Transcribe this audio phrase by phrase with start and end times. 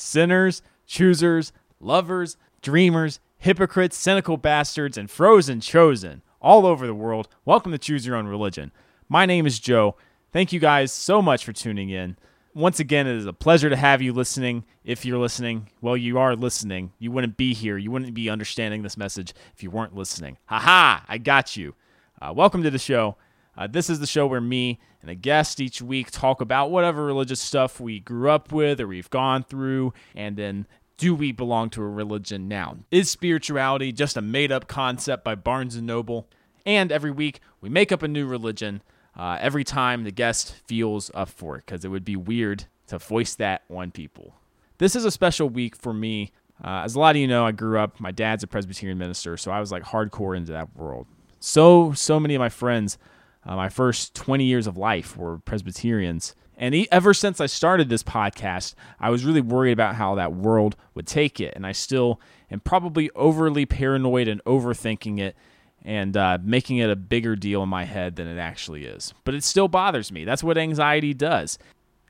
[0.00, 7.28] sinners, choosers, lovers, dreamers, hypocrites, cynical bastards, and frozen chosen all over the world.
[7.44, 8.72] Welcome to Choose Your Own Religion.
[9.08, 9.96] My name is Joe.
[10.32, 12.16] Thank you guys so much for tuning in.
[12.54, 14.64] Once again, it is a pleasure to have you listening.
[14.84, 16.92] If you're listening, well, you are listening.
[16.98, 17.76] You wouldn't be here.
[17.76, 20.38] You wouldn't be understanding this message if you weren't listening.
[20.46, 21.74] Haha, I got you.
[22.20, 23.16] Uh, welcome to the show.
[23.56, 27.04] Uh, this is the show where me and a guest each week talk about whatever
[27.04, 31.70] religious stuff we grew up with or we've gone through, and then do we belong
[31.70, 32.76] to a religion now?
[32.90, 36.28] Is spirituality just a made up concept by Barnes and Noble?
[36.66, 38.82] And every week we make up a new religion
[39.16, 42.98] uh, every time the guest feels up for it, because it would be weird to
[42.98, 44.34] voice that on people.
[44.78, 46.32] This is a special week for me.
[46.62, 49.36] Uh, as a lot of you know, I grew up, my dad's a Presbyterian minister,
[49.36, 51.06] so I was like hardcore into that world.
[51.38, 52.98] So, so many of my friends
[53.44, 56.34] uh, my first 20 years of life were Presbyterians.
[56.56, 60.34] And he, ever since I started this podcast, I was really worried about how that
[60.34, 61.54] world would take it.
[61.56, 65.36] And I still am probably overly paranoid and overthinking it
[65.82, 69.14] and uh, making it a bigger deal in my head than it actually is.
[69.24, 70.24] But it still bothers me.
[70.24, 71.58] That's what anxiety does.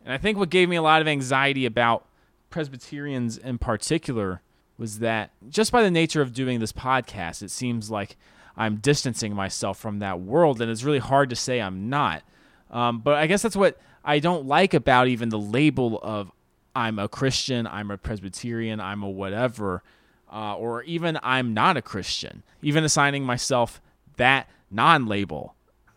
[0.04, 2.06] And I think what gave me a lot of anxiety about
[2.50, 4.42] Presbyterians in particular
[4.76, 8.16] was that just by the nature of doing this podcast, it seems like
[8.61, 12.22] I'm distancing myself from that world, and it's really hard to say I'm not.
[12.70, 16.30] Um, but I guess that's what I don't like about even the label of
[16.77, 19.83] I'm a Christian, I'm a Presbyterian, I'm a whatever,
[20.31, 23.81] uh, or even I'm not a Christian, even assigning myself
[24.16, 25.55] that non label.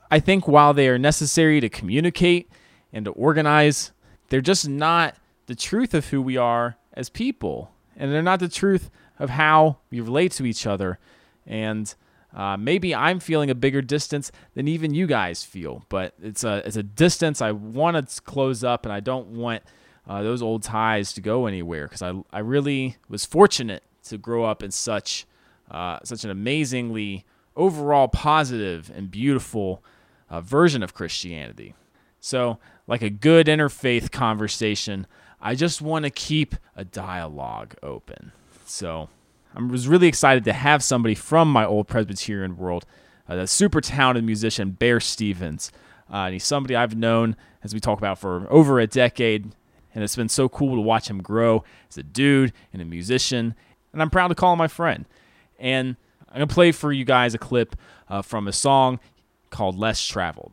[0.10, 2.50] I think while they are necessary to communicate
[2.94, 3.92] and to organize,
[4.30, 7.72] they're just not the truth of who we are as people.
[7.98, 10.98] And they're not the truth of how we relate to each other.
[11.46, 11.94] And
[12.34, 16.66] uh, maybe I'm feeling a bigger distance than even you guys feel, but it's a
[16.66, 19.62] it's a distance I want to close up, and I don't want
[20.08, 24.46] uh, those old ties to go anywhere because I I really was fortunate to grow
[24.46, 25.28] up in such
[25.70, 29.84] uh, such an amazingly overall positive and beautiful
[30.30, 31.76] uh, version of Christianity.
[32.20, 32.58] So,
[32.88, 35.06] like a good interfaith conversation,
[35.40, 38.32] I just want to keep a dialogue open.
[38.66, 39.10] So.
[39.56, 42.86] I was really excited to have somebody from my old Presbyterian world,
[43.30, 45.72] uh, the super talented musician Bear Stevens.
[46.12, 49.52] Uh, and he's somebody I've known, as we talk about, for over a decade.
[49.94, 53.56] And it's been so cool to watch him grow as a dude and a musician.
[53.92, 55.06] And I'm proud to call him my friend.
[55.60, 55.96] And
[56.30, 57.76] I'm going to play for you guys a clip
[58.10, 59.00] uh, from a song
[59.52, 60.52] called Less Traveled.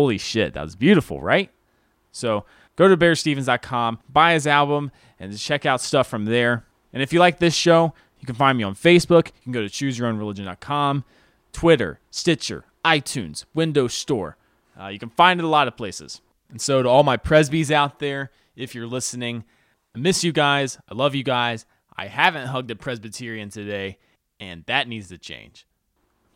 [0.00, 1.50] Holy shit, that was beautiful, right?
[2.10, 6.64] So go to bearstevens.com, buy his album, and check out stuff from there.
[6.94, 9.26] And if you like this show, you can find me on Facebook.
[9.26, 11.04] You can go to chooseyourownreligion.com,
[11.52, 14.38] Twitter, Stitcher, iTunes, Windows Store.
[14.80, 16.22] Uh, you can find it a lot of places.
[16.48, 19.44] And so to all my presbys out there, if you're listening,
[19.94, 20.78] I miss you guys.
[20.88, 21.66] I love you guys.
[21.94, 23.98] I haven't hugged a Presbyterian today,
[24.40, 25.66] and that needs to change.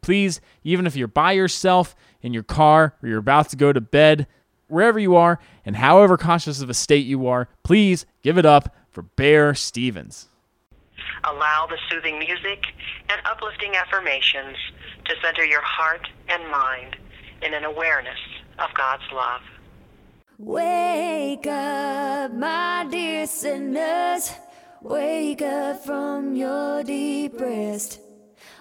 [0.05, 3.81] Please, even if you're by yourself in your car or you're about to go to
[3.81, 4.27] bed,
[4.69, 8.77] wherever you are, and however conscious of a state you are, please give it up
[8.91, 10.29] for Bear Stevens.
[11.25, 12.67] Allow the soothing music
[13.09, 14.59] and uplifting affirmations
[15.07, 16.99] to center your heart and mind
[17.41, 18.19] in an awareness
[18.59, 19.41] of God's love.
[20.37, 24.33] Wake up, my dear sinners.
[24.83, 28.01] Wake up from your deep rest.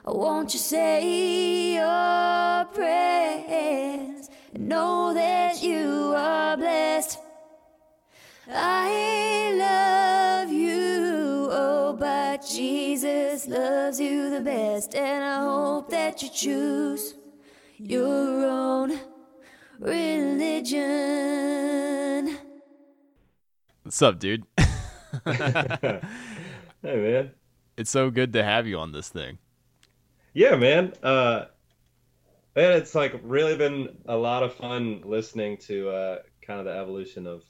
[0.06, 7.20] Won't you say your prayers and know that you are blessed?
[8.50, 16.28] I love you, oh, but Jesus loves you the best, and I hope that you
[16.30, 17.14] choose
[17.78, 19.00] your own
[19.80, 20.80] religion.
[23.84, 24.44] What's up, dude?
[26.86, 27.32] Hey man.
[27.78, 29.38] It's so good to have you on this thing.
[30.34, 30.94] Yeah, man.
[31.02, 31.46] Uh
[32.56, 36.78] man, it's like really been a lot of fun listening to uh kind of the
[36.78, 37.44] evolution of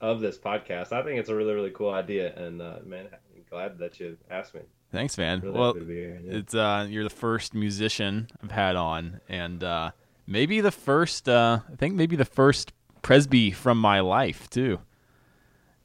[0.00, 0.92] of this podcast.
[0.92, 4.16] I think it's a really, really cool idea and uh man, I'm glad that you
[4.30, 4.62] asked me.
[4.92, 5.40] Thanks, man.
[5.40, 6.20] Really well, happy to be here.
[6.22, 6.38] Yeah.
[6.38, 9.92] it's uh, you're the first musician I've had on, and uh,
[10.26, 11.30] maybe the first.
[11.30, 14.80] Uh, I think maybe the first presby from my life too.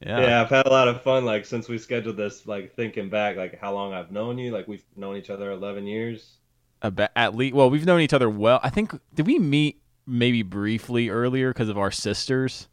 [0.05, 0.19] Yeah.
[0.21, 3.35] yeah, I've had a lot of fun like since we scheduled this, like thinking back
[3.35, 4.51] like how long I've known you.
[4.51, 6.37] Like we've known each other eleven years.
[6.83, 8.59] About, at least, well, we've known each other well.
[8.61, 12.67] I think did we meet maybe briefly earlier because of our sisters?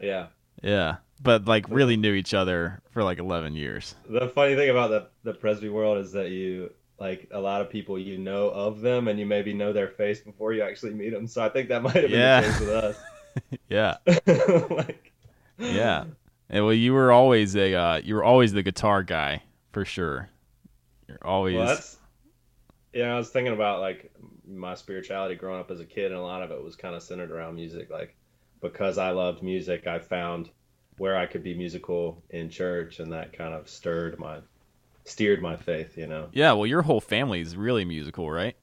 [0.00, 0.26] Yeah.
[0.62, 3.94] Yeah, but like really knew each other for like 11 years.
[4.10, 7.70] The funny thing about the the Presby world is that you like a lot of
[7.70, 11.10] people you know of them and you maybe know their face before you actually meet
[11.10, 11.26] them.
[11.26, 12.40] So I think that might have been Yeah.
[12.42, 12.96] the case with us.
[13.70, 13.96] Yeah,
[14.70, 15.12] like,
[15.56, 16.04] yeah.
[16.50, 20.28] And well, you were always a uh, you were always the guitar guy for sure.
[21.08, 21.96] You're always well, that's
[22.92, 23.14] yeah.
[23.14, 24.12] I was thinking about like
[24.46, 27.02] my spirituality growing up as a kid, and a lot of it was kind of
[27.04, 27.88] centered around music.
[27.88, 28.16] Like
[28.60, 30.50] because I loved music, I found
[30.98, 34.38] where I could be musical in church, and that kind of stirred my
[35.04, 35.96] steered my faith.
[35.96, 36.28] You know.
[36.32, 36.52] yeah.
[36.52, 38.56] Well, your whole family is really musical, right?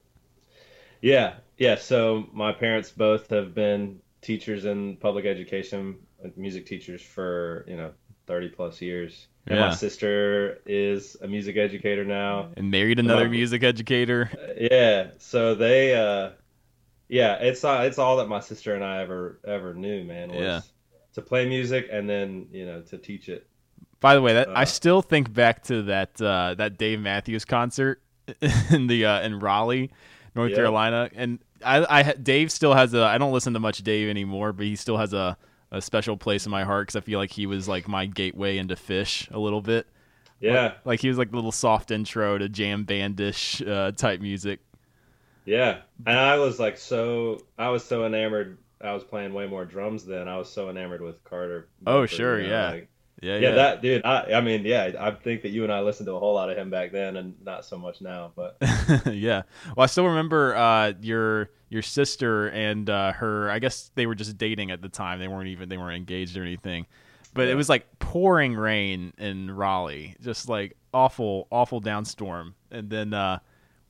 [1.02, 1.76] Yeah, yeah.
[1.76, 6.00] So my parents both have been teachers in public education,
[6.36, 7.92] music teachers for you know
[8.26, 9.28] thirty plus years.
[9.50, 12.50] And my sister is a music educator now.
[12.58, 14.30] And married another Well- music educator.
[14.34, 16.32] Uh, Yeah, so they, uh,
[17.08, 20.30] yeah, it's uh, it's all that my sister and I ever ever knew, man.
[20.30, 20.62] Was Yeah.
[21.14, 23.48] To play music and then you know to teach it.
[24.02, 27.46] By the way, that I Uh, still think back to that uh, that Dave Matthews
[27.46, 28.02] concert
[28.72, 29.92] in the uh, in Raleigh,
[30.36, 30.58] North Yeah.
[30.58, 33.02] Carolina, and I, I Dave still has a.
[33.04, 35.38] I don't listen to much Dave anymore, but he still has a,
[35.72, 38.58] a special place in my heart because I feel like he was like my gateway
[38.58, 39.88] into Phish a little bit.
[40.40, 44.60] Yeah, Like he was like the little soft intro to jam bandish uh, type music.
[45.46, 45.80] yeah.
[46.06, 48.58] And I was like so, I was so enamored.
[48.80, 50.28] I was playing way more drums then.
[50.28, 51.68] I was so enamored with Carter.
[51.88, 52.70] Oh, sure, you know, yeah.
[52.70, 54.06] like- Yeah, yeah, yeah, that dude.
[54.06, 56.52] I, I mean, yeah, I think that you and I listened to a whole lot
[56.52, 58.32] of him back then, and not so much now.
[58.36, 58.58] But
[59.12, 59.42] yeah.
[59.76, 63.50] Well, I still remember uh, your your sister and uh, her.
[63.50, 65.20] I guess they were just dating at the time.
[65.20, 66.86] They weren't even they weren't engaged or anything.
[67.34, 72.56] But it was like pouring rain in Raleigh, just like awful, awful downstorm.
[72.72, 73.40] And then uh,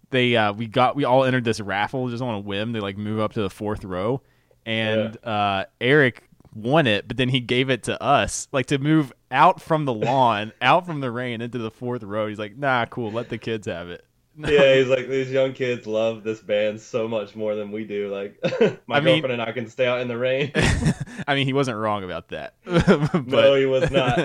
[0.10, 2.74] they uh, we got we all entered this raffle just on a whim.
[2.74, 4.22] They like move up to the fourth row,
[4.66, 6.24] and uh, Eric
[6.58, 9.94] won it, but then he gave it to us, like to move out from the
[9.94, 12.28] lawn, out from the rain into the fourth row.
[12.28, 14.04] He's like, "Nah, cool, let the kids have it."
[14.48, 18.10] yeah, he's like these young kids love this band so much more than we do.
[18.14, 18.40] Like
[18.88, 20.52] my I mean- girlfriend and I can stay out in the rain.
[21.28, 22.54] I mean, he wasn't wrong about that.
[22.66, 24.18] but, No, he was not.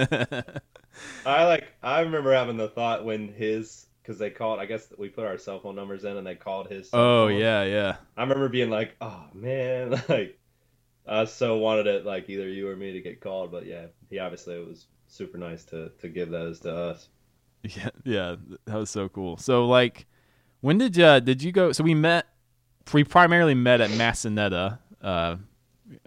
[1.24, 4.60] I like I remember having the thought when his because they called.
[4.60, 6.90] I guess we put our cell phone numbers in and they called his.
[6.92, 7.38] oh phone.
[7.38, 7.96] yeah, yeah.
[8.16, 10.38] I remember being like, oh man, like
[11.06, 14.18] I so wanted it like either you or me to get called, but yeah, he
[14.18, 17.08] obviously it was super nice to to give those to us.
[17.64, 19.36] Yeah, yeah, that was so cool.
[19.36, 20.06] So like,
[20.60, 21.72] when did uh did you go?
[21.72, 22.26] So we met.
[22.92, 24.78] We primarily met at Massanetta.
[25.00, 25.36] Uh,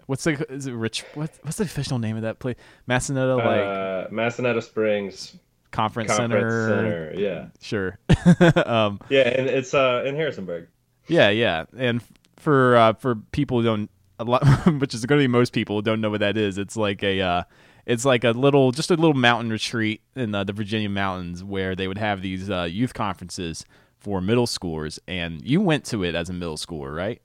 [0.04, 1.04] what's the is it Rich?
[1.14, 2.56] What, what's the official name of that place?
[2.86, 5.36] Massanetta, like uh, Massanetta Springs
[5.70, 6.68] conference, Conference center.
[6.68, 7.14] Center.
[7.16, 7.98] Yeah, Sure.
[8.66, 10.68] um, yeah, and it's uh in Harrisonburg.
[11.06, 12.02] yeah, yeah, and
[12.36, 14.44] for uh, for people who don't a lot,
[14.80, 16.58] which is going to be most people who don't know what that is.
[16.58, 17.42] It's like a, uh,
[17.86, 21.74] it's like a little, just a little mountain retreat in uh, the Virginia mountains where
[21.74, 23.64] they would have these uh, youth conferences
[23.98, 27.22] for middle schoolers, and you went to it as a middle schooler, right?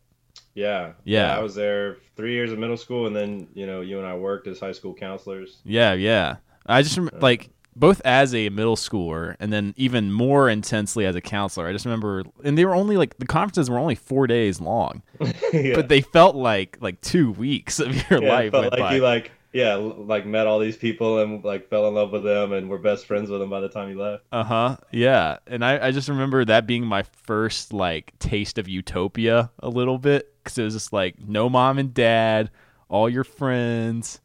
[0.53, 0.93] Yeah.
[1.03, 1.35] Yeah.
[1.35, 4.15] I was there three years of middle school, and then you know you and I
[4.15, 5.57] worked as high school counselors.
[5.63, 6.37] Yeah, yeah.
[6.65, 11.15] I just rem- like both as a middle schooler and then even more intensely as
[11.15, 11.67] a counselor.
[11.67, 15.03] I just remember, and they were only like the conferences were only four days long,
[15.53, 15.75] yeah.
[15.75, 18.81] but they felt like like two weeks of your yeah, it life felt went like
[18.81, 18.95] by.
[18.95, 22.53] you like yeah like met all these people and like fell in love with them
[22.53, 24.23] and were best friends with them by the time you left.
[24.31, 24.77] Uh huh.
[24.91, 29.67] Yeah, and I, I just remember that being my first like taste of utopia a
[29.67, 32.49] little bit because it was just like no mom and dad,
[32.87, 34.21] all your friends.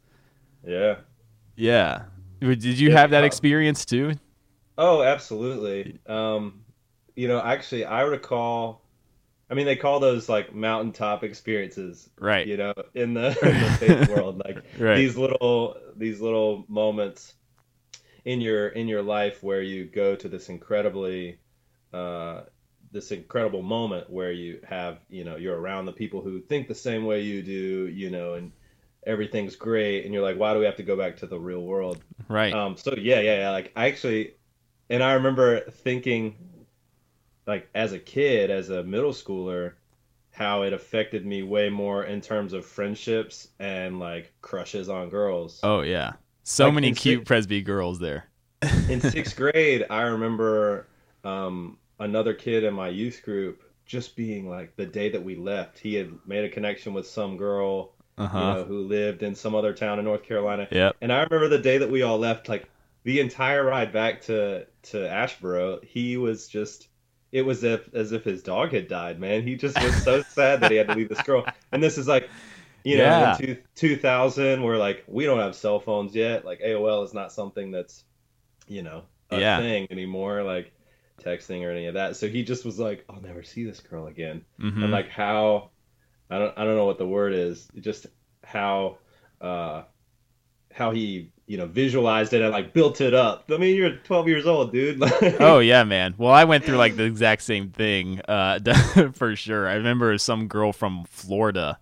[0.63, 0.97] Yeah.
[1.55, 2.03] Yeah.
[2.39, 4.13] Did you Yeah, have that uh, experience too?
[4.77, 5.99] Oh, absolutely.
[6.05, 6.65] Um,
[7.15, 8.81] you know, actually, I recall.
[9.49, 12.45] I mean, they call those like mountaintop experiences, Right.
[12.45, 14.97] you know, in the, in the faith world, like Right.
[14.97, 17.33] these little these little moments
[18.25, 21.39] in your in your life where you go to this incredibly
[21.93, 22.41] uh,
[22.91, 26.75] this incredible moment where you have you know you're around the people who think the
[26.75, 28.51] same way you do, you know, and
[29.05, 31.61] everything's great, and you're like, why do we have to go back to the real
[31.61, 32.01] world?
[32.27, 32.53] Right.
[32.53, 33.51] Um, so yeah, yeah, yeah.
[33.51, 34.35] Like I actually,
[34.89, 36.46] and I remember thinking,
[37.47, 39.73] like as a kid, as a middle schooler,
[40.31, 45.59] how it affected me way more in terms of friendships and like crushes on girls.
[45.63, 46.13] oh yeah.
[46.43, 48.25] So like many cute Presby girls there.
[48.89, 50.87] In sixth grade, I remember
[51.23, 55.77] um, another kid in my youth group just being like the day that we left,
[55.79, 59.55] he had made a connection with some girl, Uh you know, who lived in some
[59.55, 60.67] other town in North Carolina.
[60.71, 60.95] Yep.
[61.01, 62.69] And I remember the day that we all left, like
[63.03, 66.87] the entire ride back to to Asheboro, he was just
[67.31, 69.43] it was if, as if his dog had died, man.
[69.43, 71.49] He just was so sad that he had to leave this girl.
[71.71, 72.31] And this is like,
[72.83, 73.23] you know, Yeah.
[73.23, 76.45] in two, 2000, where like we don't have cell phones yet.
[76.45, 78.03] Like AOL is not something that's,
[78.67, 79.51] you know, a Yeah.
[79.55, 80.43] thing anymore.
[80.43, 80.73] Like
[81.23, 82.15] texting or any of that.
[82.15, 85.71] So he just was like, I'll never see this girl again hmm and like how
[86.29, 87.69] I don't I don't know what the word is.
[87.79, 88.07] Just
[88.43, 88.99] how
[89.41, 89.83] uh
[90.73, 93.45] how he you know visualized it and like built it up.
[93.49, 95.01] I mean, you're 12 years old, dude.
[95.39, 96.13] oh yeah, man.
[96.17, 98.59] Well, I went through like the exact same thing, uh,
[99.13, 99.67] for sure.
[99.67, 101.79] I remember some girl from Florida,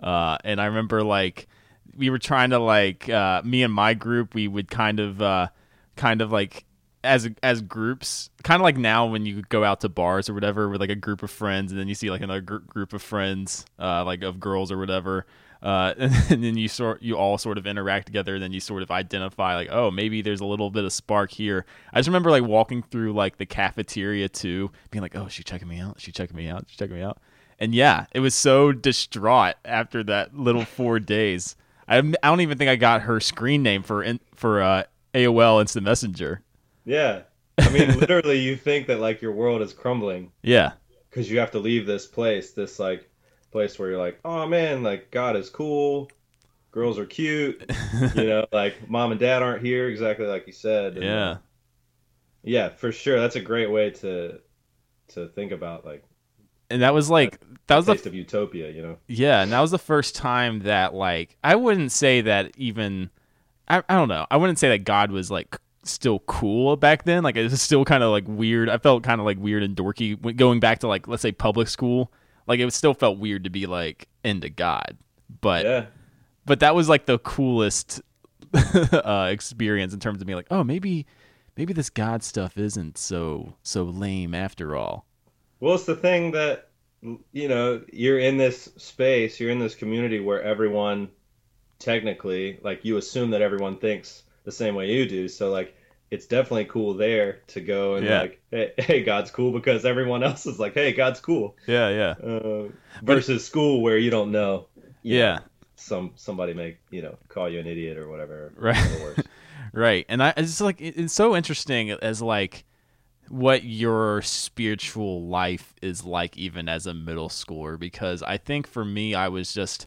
[0.00, 1.48] uh, and I remember like
[1.96, 4.34] we were trying to like uh, me and my group.
[4.34, 5.48] We would kind of, uh,
[5.96, 6.64] kind of like
[7.02, 10.68] as as groups, kind of like now when you go out to bars or whatever
[10.68, 13.02] with like a group of friends, and then you see like another gr- group of
[13.02, 15.26] friends, uh, like of girls or whatever.
[15.62, 18.82] Uh, and, then you sort you all sort of interact together and then you sort
[18.82, 21.66] of identify like oh maybe there's a little bit of spark here.
[21.92, 25.68] I just remember like walking through like the cafeteria too being like oh she checking
[25.68, 26.00] me out?
[26.00, 26.66] She checking me out?
[26.68, 27.18] She checking me out?
[27.58, 31.56] And yeah it was so distraught after that little four days.
[31.88, 34.84] I, I don't even think i got her screen name for in, for uh,
[35.14, 36.42] aol instant messenger.
[36.84, 37.22] Yeah.
[37.58, 40.30] I mean, literally you think that like your world is crumbling.
[40.42, 40.72] Yeah.
[41.10, 43.07] Cuz you have to leave this place, this like
[43.50, 46.10] place where you're like, "Oh man, like God is cool.
[46.70, 47.70] Girls are cute."
[48.14, 50.96] you know, like mom and dad aren't here exactly like you said.
[50.96, 51.36] And, uh, yeah
[52.42, 53.20] Yeah, for sure.
[53.20, 54.40] That's a great way to
[55.08, 56.04] to think about like
[56.70, 58.98] and that was like that was the taste of utopia, you know.
[59.06, 63.10] Yeah, and that was the first time that like I wouldn't say that even
[63.68, 64.26] I, I don't know.
[64.30, 67.22] I wouldn't say that God was like still cool back then.
[67.22, 68.68] Like it was still kind of like weird.
[68.68, 71.68] I felt kind of like weird and dorky going back to like let's say public
[71.68, 72.12] school.
[72.48, 74.96] Like it still felt weird to be like into God.
[75.40, 75.86] But Yeah.
[76.46, 78.00] but that was like the coolest
[78.92, 81.06] uh, experience in terms of being like, oh, maybe
[81.56, 85.06] maybe this God stuff isn't so so lame after all.
[85.60, 86.70] Well, it's the thing that
[87.32, 91.08] you know, you're in this space, you're in this community where everyone
[91.78, 95.28] technically, like you assume that everyone thinks the same way you do.
[95.28, 95.76] So like
[96.10, 98.20] it's definitely cool there to go and Yeah.
[98.22, 101.56] like, hey, hey, God's cool because everyone else is like, hey, God's cool.
[101.66, 102.68] Yeah, yeah, Uh,
[103.02, 104.66] versus school where you don't know.
[105.02, 105.38] you know, yeah.
[105.76, 108.52] some somebody may you know call you an idiot or whatever.
[108.56, 109.16] Right.
[109.74, 110.06] Right.
[110.08, 112.64] And I it's like it- it's so interesting as like
[113.28, 118.82] what your spiritual life is like even as a middle schooler because I think for
[118.84, 119.86] me I was just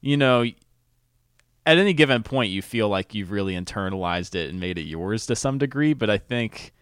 [0.00, 0.44] you know
[1.68, 5.26] at any given point you feel like you've really internalized it and made it yours
[5.26, 6.72] to some degree, but I think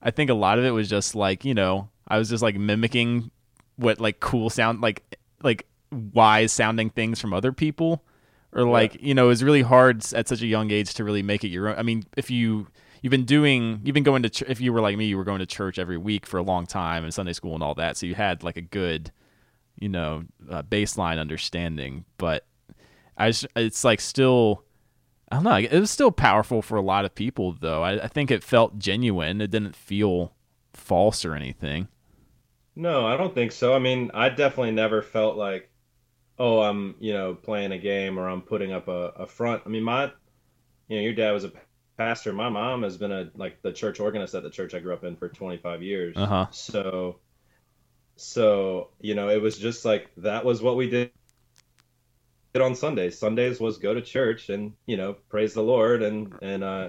[0.00, 2.54] I think a lot of it was just like, you know, I was just like
[2.54, 3.32] mimicking
[3.74, 8.04] what like cool sound like like wise sounding things from other people.
[8.52, 11.42] Or like you know it's really hard at such a young age to really make
[11.42, 11.76] it your own.
[11.76, 12.68] I mean if you
[13.02, 15.24] you've been doing you've been going to ch- if you were like me you were
[15.24, 17.98] going to church every week for a long time and sunday school and all that
[17.98, 19.12] so you had like a good
[19.78, 22.04] you know uh, baseline understanding.
[22.16, 22.46] But
[23.16, 24.64] I just, it's like still
[25.30, 25.56] I don't know.
[25.56, 27.82] It was still powerful for a lot of people though.
[27.82, 29.40] I, I think it felt genuine.
[29.40, 30.32] It didn't feel
[30.72, 31.88] false or anything.
[32.76, 33.74] No, I don't think so.
[33.74, 35.70] I mean, I definitely never felt like,
[36.38, 39.62] oh, I'm, you know, playing a game or I'm putting up a, a front.
[39.66, 40.12] I mean, my,
[40.86, 41.52] you know, your dad was a
[41.96, 42.32] pastor.
[42.32, 45.04] My mom has been a like the church organist at the church I grew up
[45.04, 46.16] in for 25 years.
[46.16, 46.46] Uh-huh.
[46.50, 47.18] So,
[48.16, 51.10] so you know, it was just like that was what we did
[52.60, 53.18] on Sundays.
[53.18, 56.88] Sundays was go to church and you know praise the Lord and and uh,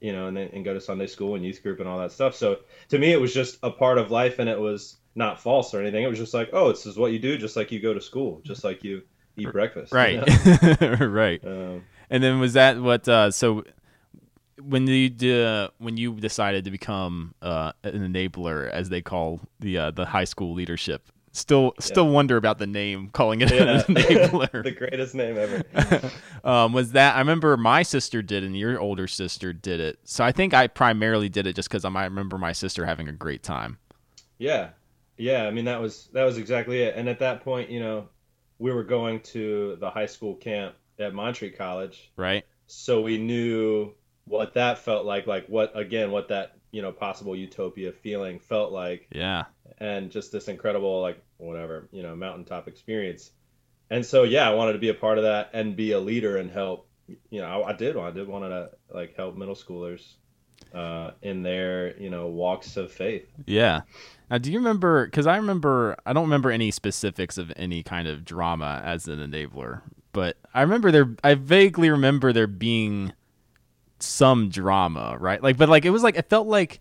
[0.00, 2.34] you know and and go to Sunday school and youth group and all that stuff.
[2.34, 2.58] So
[2.88, 5.80] to me, it was just a part of life, and it was not false or
[5.80, 6.04] anything.
[6.04, 8.00] It was just like, oh, this is what you do, just like you go to
[8.00, 9.02] school, just like you
[9.36, 9.92] eat breakfast.
[9.92, 10.16] you Right.
[10.80, 10.94] know?
[11.06, 11.44] right.
[11.44, 13.08] Um, And then was that what?
[13.08, 13.64] Uh, so
[14.62, 19.78] when you d- when you decided to become uh, an enabler, as they call the
[19.78, 23.82] uh, the high school leadership, still still wonder about the name, calling it yeah.
[23.88, 24.62] an enabler.
[24.64, 26.10] the greatest name ever.
[26.44, 29.98] um, was that I remember my sister did and your older sister did it.
[30.04, 33.08] So I think I primarily did it just because I might remember my sister having
[33.08, 33.78] a great time.
[34.38, 34.70] Yeah,
[35.16, 35.46] yeah.
[35.46, 36.96] I mean, that was that was exactly it.
[36.96, 38.08] And at that point, you know,
[38.58, 42.44] we were going to the high school camp at Montreat College, Right?
[42.66, 45.26] so we knew what that felt like.
[45.26, 46.10] Like what again?
[46.10, 49.44] What that you know possible utopia feeling felt like, Yeah.
[49.78, 53.30] and just this incredible like whatever you know mountaintop experience.
[53.90, 56.36] And so yeah, I wanted to be a part of that and be a leader
[56.36, 56.86] and help.
[57.30, 57.96] You know, I, I did.
[57.96, 60.02] I did want to like help middle schoolers
[60.74, 63.26] uh, in their you know walks of faith.
[63.46, 63.82] Yeah.
[64.30, 65.06] Now, do you remember?
[65.06, 69.18] Because I remember, I don't remember any specifics of any kind of drama as an
[69.18, 69.80] enabler,
[70.12, 71.14] but I remember there.
[71.24, 73.14] I vaguely remember there being
[74.00, 75.42] some drama, right?
[75.42, 76.80] Like, but like it was like it felt like.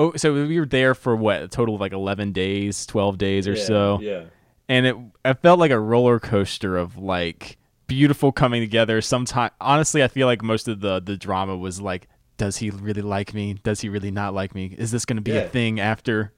[0.00, 3.46] Oh, so we were there for what a total of like eleven days, twelve days
[3.46, 4.24] or Yeah, so, Yeah.
[4.68, 9.02] and it it felt like a roller coaster of like beautiful coming together.
[9.02, 12.08] Sometimes, honestly, I feel like most of the the drama was like,
[12.38, 13.54] does he really like me?
[13.62, 14.74] Does he really not like me?
[14.78, 16.32] Is this going to be a thing after?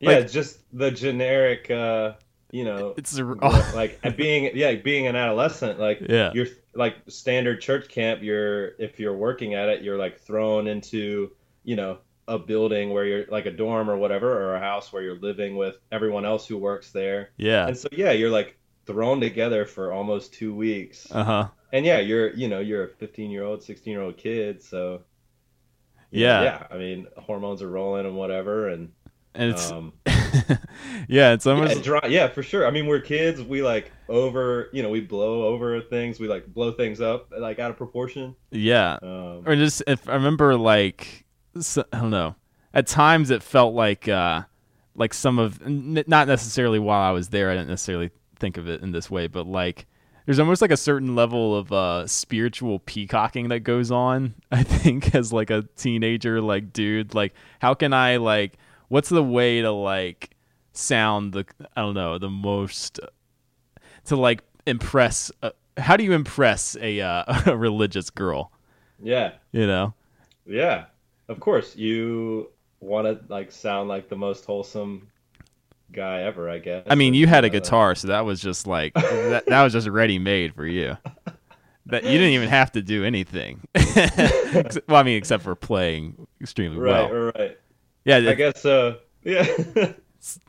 [0.00, 2.14] Yeah, Like- just the generic, uh,
[2.50, 6.32] you know, It's a, like being, yeah, being an adolescent, like Yeah.
[6.34, 8.22] you're like standard church camp.
[8.24, 11.30] You're if you're working at it, you're like thrown into,
[11.62, 15.02] you know, a building where you're like a dorm or whatever, or a house where
[15.02, 17.30] you're living with everyone else who works there.
[17.36, 17.66] yeah.
[17.66, 21.08] And so yeah, you're like thrown together for almost two weeks.
[21.10, 21.48] Uh huh.
[21.72, 25.02] And yeah, you're you know you're a 15 year old, 16 year old kid, so
[26.10, 26.42] Yeah.
[26.42, 26.66] yeah.
[26.70, 28.92] I mean, hormones are rolling and whatever, and
[29.34, 29.92] And it's um,
[31.08, 32.66] yeah, it's almost yeah, dra- yeah, for sure.
[32.66, 33.42] I mean, we're kids.
[33.42, 36.18] We like over, you know, we blow over things.
[36.20, 38.34] We like blow things up like out of proportion.
[38.50, 38.98] yeah.
[39.02, 41.24] Um, Or just if I remember like
[41.58, 42.34] s I don't know.
[42.74, 44.42] At times it felt like uh
[44.94, 47.50] like some of n- not necessarily while I was there.
[47.50, 49.86] I didn't necessarily think of it in this way, but like
[50.26, 55.14] there's almost like a certain level of uh spiritual peacocking that goes on i think
[55.14, 59.72] as like a teenager like dude like how can i like what's the way to
[59.72, 60.36] like
[60.74, 63.00] sound the i don't know the most
[64.04, 68.52] to like impress uh, how do you impress a uh, a religious girl
[69.02, 69.94] yeah, you know
[70.48, 70.86] yeah.
[71.28, 75.08] Of course, you want to like sound like the most wholesome
[75.92, 76.50] guy ever.
[76.50, 76.84] I guess.
[76.88, 79.88] i mean you had a guitar so that was just like that, that was just
[79.88, 80.96] ready made for you
[81.86, 83.60] that you didn't even have to do anything
[84.86, 87.34] well i mean except for playing extremely Right, well right.
[87.38, 87.58] right.
[88.04, 88.64] yeah I guess.
[88.66, 89.46] Uh, yeah.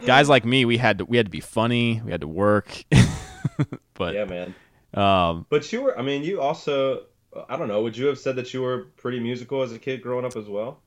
[0.05, 2.83] guys like me, we had to we had to be funny, we had to work.
[3.93, 4.55] but yeah, man.
[4.93, 5.97] um, But you were.
[5.97, 7.03] I mean, you also.
[7.49, 7.81] I don't know.
[7.83, 10.47] Would you have said that you were pretty musical as a kid growing up as
[10.47, 10.81] well?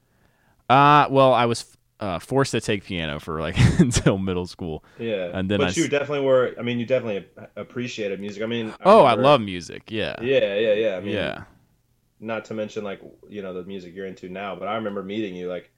[0.68, 4.85] uh, well, I was uh, forced to take piano for like until middle school.
[4.98, 5.31] Yeah.
[5.33, 6.55] And then but I you definitely were.
[6.59, 8.42] I mean, you definitely appreciated music.
[8.42, 8.74] I mean.
[8.85, 9.90] Oh, I love music.
[9.90, 10.96] Yeah, Yeah, yeah, yeah.
[10.96, 11.44] I mean, yeah,
[12.20, 15.35] not to mention like you know the music you're into now but i remember meeting
[15.35, 15.72] you like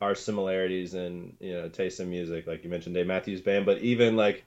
[0.00, 3.78] our similarities in you know taste in music like you mentioned dave matthews band but
[3.78, 4.44] even like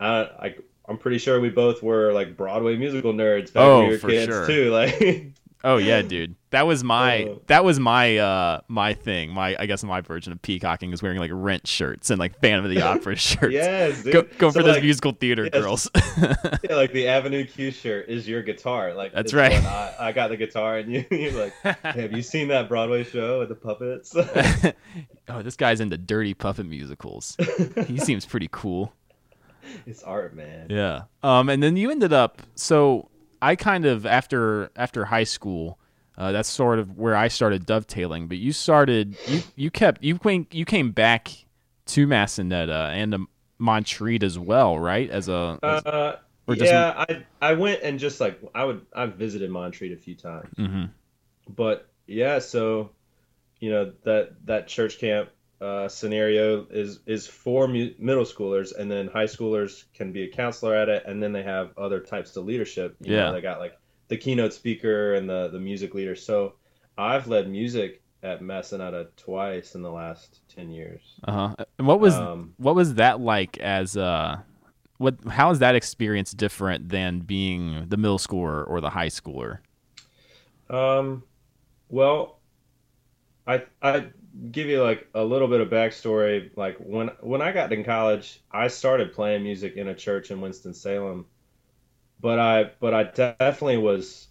[0.00, 3.86] i like i'm pretty sure we both were like broadway musical nerds back Oh, when
[3.88, 4.46] we were for kids sure.
[4.46, 5.32] too like
[5.64, 6.36] Oh yeah, dude.
[6.50, 9.30] That was my Uh, that was my uh my thing.
[9.32, 12.64] My I guess my version of peacocking is wearing like rent shirts and like Phantom
[12.64, 13.52] of the Opera shirts.
[13.52, 14.12] yes dude.
[14.12, 15.52] Go go So, for those musical theater yes.
[15.60, 15.90] girls.
[16.18, 19.54] yeah, like the avenue q shirt is your guitar like That's right.
[19.54, 23.02] I, I got the guitar and you you're like "Hey, have you seen that broadway
[23.02, 24.14] show with the puppets
[25.28, 27.36] oh, this guy's into dirty puppet musicals.
[27.88, 28.92] he seems pretty cool.
[29.86, 31.02] it's art man Yeah.
[31.22, 32.42] Um, and then you ended up.
[32.54, 33.08] So
[33.42, 35.78] I kind of after after high school,
[36.18, 38.28] uh, that's sort of where I started dovetailing.
[38.28, 39.16] But you started.
[39.26, 41.28] You you kept you came you came back
[41.86, 43.26] to Massanetta and to
[43.58, 45.08] Montreat as well, right?
[45.10, 46.16] As a as- Uh,
[46.48, 49.96] Or just yeah, I I went and just like I would I've visited Montreat a
[49.96, 50.84] few times, hmm
[51.48, 52.90] but yeah, so
[53.60, 58.90] you know that that church camp uh, scenario is is for mu- middle schoolers, and
[58.90, 62.36] then high schoolers can be a counselor at it, and then they have other types
[62.36, 62.96] of leadership.
[63.00, 63.32] You know, Yeah.
[63.32, 66.14] they got like the keynote speaker and the the music leader.
[66.14, 66.54] So
[66.98, 71.00] I've led music at Massanetta twice in the last ten years.
[71.24, 71.64] Uh huh.
[71.78, 74.38] And what was Um, what was that like as uh
[74.98, 79.58] what how is that experience different than being the middle schooler or the high schooler?
[80.68, 81.22] Um,
[81.88, 82.40] well,
[83.46, 84.06] I I
[84.50, 86.50] give you like a little bit of backstory.
[86.56, 90.40] Like when when I got in college, I started playing music in a church in
[90.40, 91.26] Winston Salem,
[92.20, 94.28] but I but I definitely was.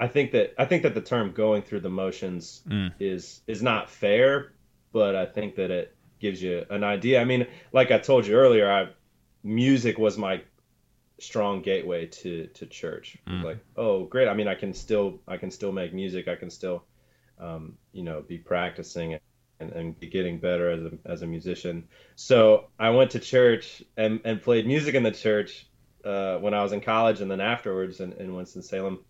[0.00, 2.92] I think that I think that the term "going through the motions" Mm.
[3.00, 4.52] is is not fair,
[4.92, 7.20] but I think that it gives you an idea.
[7.20, 8.88] I mean, like I told you earlier, I
[9.42, 10.42] music was my
[11.20, 13.18] strong gateway to to church.
[13.26, 13.42] Mm.
[13.44, 14.28] Like, oh, great!
[14.28, 16.28] I mean, I can still I can still make music.
[16.28, 16.84] I can still,
[17.40, 19.18] um, you know, be practicing
[19.60, 21.88] and, and be getting better as a as a musician.
[22.16, 25.66] So I went to church and and played music in the church
[26.04, 29.04] uh, when I was in college and then afterwards in, in Winston Salem.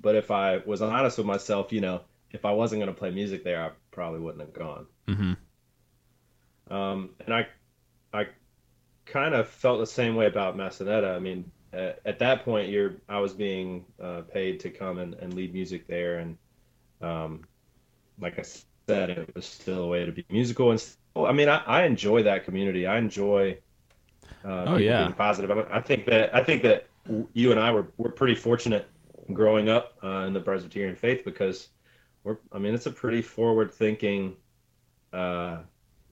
[0.00, 3.10] But if I was honest with myself, you know, if I wasn't going to play
[3.10, 4.86] music there, I probably wouldn't have gone.
[5.08, 6.74] Mm-hmm.
[6.74, 7.46] Um, and I,
[8.12, 8.26] I
[9.06, 11.14] kind of felt the same way about Massanetta.
[11.14, 15.14] I mean, at, at that point, you're I was being uh, paid to come and,
[15.14, 16.38] and lead music there, and
[17.00, 17.44] um,
[18.20, 18.44] like I
[18.86, 20.70] said, it was still a way to be musical.
[20.70, 22.86] And still, I mean, I, I enjoy that community.
[22.86, 23.58] I enjoy.
[24.44, 25.04] Uh, people yeah.
[25.04, 25.50] being positive.
[25.50, 26.86] I, I think that I think that
[27.32, 28.88] you and I were were pretty fortunate
[29.32, 31.68] growing up uh, in the Presbyterian faith because
[32.24, 32.38] we're.
[32.52, 34.36] I mean, it's a pretty forward thinking.
[35.12, 35.58] Uh,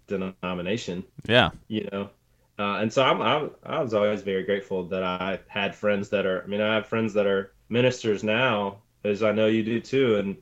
[0.07, 1.51] denomination, Yeah.
[1.69, 2.11] you know.
[2.59, 6.27] Uh, and so I'm, I'm I was always very grateful that I had friends that
[6.27, 6.43] are.
[6.43, 10.17] I mean, I have friends that are ministers now, as I know you do too,
[10.17, 10.37] and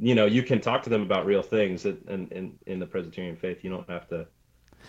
[0.00, 1.84] you know you can talk to them about real things.
[1.84, 4.26] And in, in, in the Presbyterian faith, you don't have to,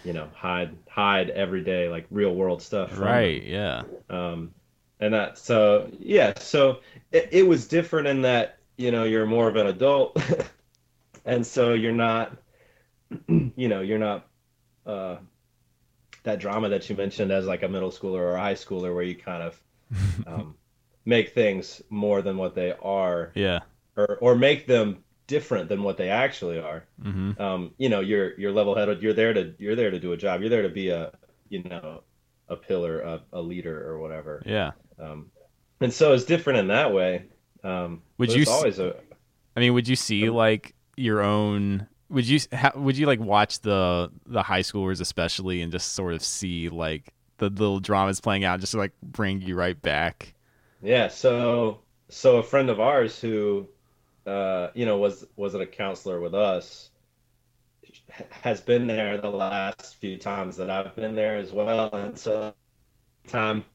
[0.04, 2.89] you know, hide hide every day like real world stuff.
[2.89, 3.08] from them.
[3.08, 3.43] Right.
[3.43, 3.84] Yeah.
[4.10, 4.54] Um,
[5.00, 9.48] and that so yeah, so it, it was different in that you know you're more
[9.48, 10.22] of an adult,
[11.26, 12.38] and so you're not,
[13.28, 14.28] you know, you're not
[14.86, 15.17] uh,
[16.24, 19.04] that drama that you mentioned as like a middle schooler or a high schooler where
[19.04, 19.62] you kind of
[20.28, 20.56] um,
[21.06, 23.60] make things more than what they are, Yeah.
[23.99, 26.85] Or or make them different than what they actually are.
[27.03, 27.41] Mm-hmm.
[27.41, 29.01] Um, you know, you're you're level headed.
[29.01, 30.41] You're there to you're there to do a job.
[30.41, 31.12] You're there to be a
[31.49, 32.01] you know
[32.47, 34.41] a pillar, a, a leader, or whatever.
[34.45, 34.71] Yeah.
[34.99, 35.31] Um,
[35.81, 37.25] and so it's different in that way.
[37.63, 38.95] Um, Would you always a
[39.55, 41.88] I mean, would you see like your own?
[42.09, 46.13] Would you ha, would you like watch the the high schoolers especially and just sort
[46.13, 50.33] of see like the little dramas playing out, just to, like bring you right back?
[50.81, 51.07] yeah.
[51.07, 53.67] So so a friend of ours who,
[54.30, 56.92] uh, you know, was was a counselor with us,
[58.30, 62.54] has been there the last few times that I've been there as well, and so
[63.28, 63.65] time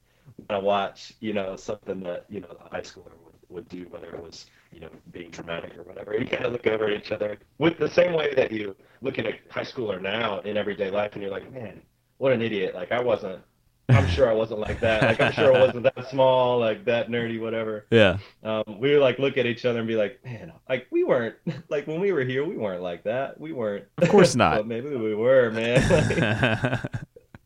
[0.48, 4.14] I watch, you know, something that you know the high schooler would, would do, whether
[4.14, 6.16] it was you know being dramatic or whatever.
[6.16, 9.18] You kind of look over at each other with the same way that you look
[9.18, 11.80] at a high schooler now in everyday life, and you're like, man,
[12.18, 12.74] what an idiot!
[12.74, 13.42] Like I wasn't.
[13.88, 15.02] I'm sure I wasn't like that.
[15.02, 17.86] Like I'm sure I wasn't that small, like that nerdy, whatever.
[17.90, 18.18] Yeah.
[18.42, 21.36] Um, we would like look at each other and be like, man, like we weren't
[21.68, 23.38] like when we were here, we weren't like that.
[23.38, 23.84] We weren't.
[23.98, 24.56] Of course not.
[24.58, 26.80] but maybe we were, man.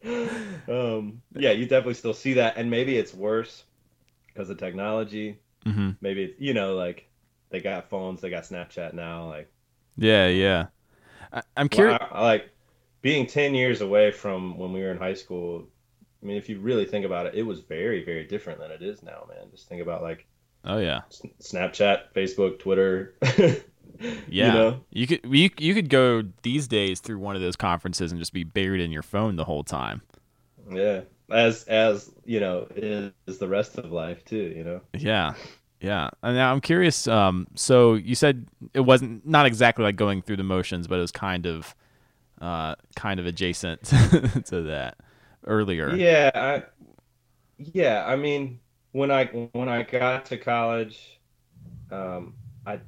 [0.68, 3.64] um, yeah, you definitely still see that, and maybe it's worse
[4.27, 5.38] because of technology.
[5.64, 7.09] hmm Maybe it's, you know, like
[7.51, 9.29] they got phones, they got Snapchat now.
[9.29, 9.51] Like,
[9.96, 10.29] Yeah.
[10.29, 10.66] Yeah.
[11.33, 11.98] I, I'm well, curious.
[12.01, 12.51] I- I like
[13.03, 15.66] being ten years away from when we were in high school.
[16.22, 18.83] I mean, if you really think about it, it was very, very different than it
[18.83, 19.46] is now, man.
[19.52, 20.26] Just think about like
[20.64, 21.02] Oh yeah.
[21.40, 23.14] Snapchat, Facebook, Twitter.
[24.28, 24.46] Yeah.
[24.46, 24.81] You know?
[24.90, 28.33] you could you you could go these days through one of those conferences and just
[28.33, 30.02] be buried in your phone the whole time.
[30.70, 31.00] Yeah.
[31.33, 34.83] As as you know, is, is the rest of life too, you know.
[34.94, 35.35] Yeah.
[35.81, 36.11] Yeah.
[36.22, 37.09] And now I'm curious.
[37.09, 41.00] Um, so you said it wasn't not exactly like going through the motions, but it
[41.00, 41.74] was kind of,
[42.40, 43.83] uh, kind of adjacent
[44.44, 44.96] to that
[45.48, 45.90] earlier.
[45.90, 46.64] Yeah, I
[47.58, 48.61] yeah, I mean,
[48.92, 51.20] when I when I got to college,
[51.90, 52.34] um,
[52.66, 52.80] I,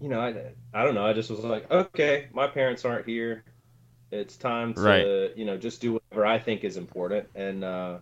[0.00, 3.44] you know, I I don't know, I just was like, okay, my parents aren't here.
[4.10, 5.06] It's time to, Right.
[5.36, 7.28] you know, just do whatever I think is important.
[7.34, 7.98] And uh,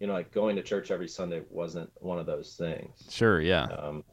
[0.00, 3.10] you know, like going to church every Sunday wasn't one of those things.
[3.10, 3.40] Sure.
[3.40, 3.64] Yeah.
[3.64, 4.04] Um,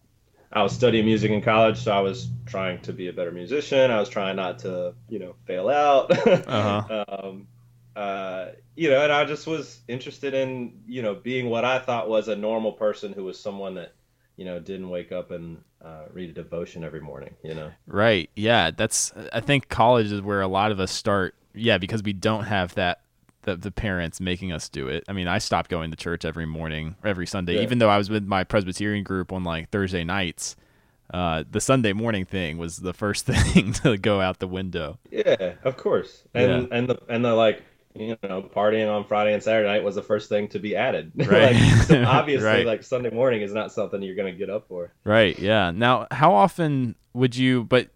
[0.52, 3.92] I was studying music in college, so I was trying to be a better musician.
[3.92, 6.12] I was trying not to, you know, fail out.
[6.48, 7.06] Uh-huh.
[7.08, 7.48] um,
[7.96, 12.10] uh, you know, and I just was interested in, you know, being what I thought
[12.10, 13.94] was a normal person who was someone that,
[14.36, 17.72] you know, didn't wake up and uh, read a devotion every morning, you know.
[17.88, 18.30] Right.
[18.36, 18.72] Yeah.
[18.72, 19.14] That's.
[19.32, 21.36] I think college is where a lot of us start.
[21.54, 23.02] Yeah, because we don't have that.
[23.44, 25.04] The, the parents making us do it.
[25.10, 27.64] I mean, I stopped going to church every morning, every Sunday, Yeah.
[27.64, 30.56] even though I was with my Presbyterian group on like Thursday nights.
[31.14, 34.98] Uh, the Sunday morning thing was the first thing to go out the window.
[35.12, 36.24] Yeah, of course.
[36.34, 37.62] And and the and the like,
[37.96, 41.12] you know, partying on Friday and Saturday night was the first thing to be added.
[41.18, 41.56] Right.
[41.56, 42.66] like, so obviously, Right.
[42.66, 44.92] like Sunday morning is not something you're gonna get up for.
[45.04, 45.38] Right.
[45.38, 45.72] Yeah.
[45.72, 47.64] Now, how often would you?
[47.64, 47.90] But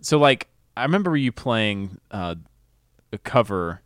[0.00, 2.36] so, like, I remember you playing uh,
[3.12, 3.82] a cover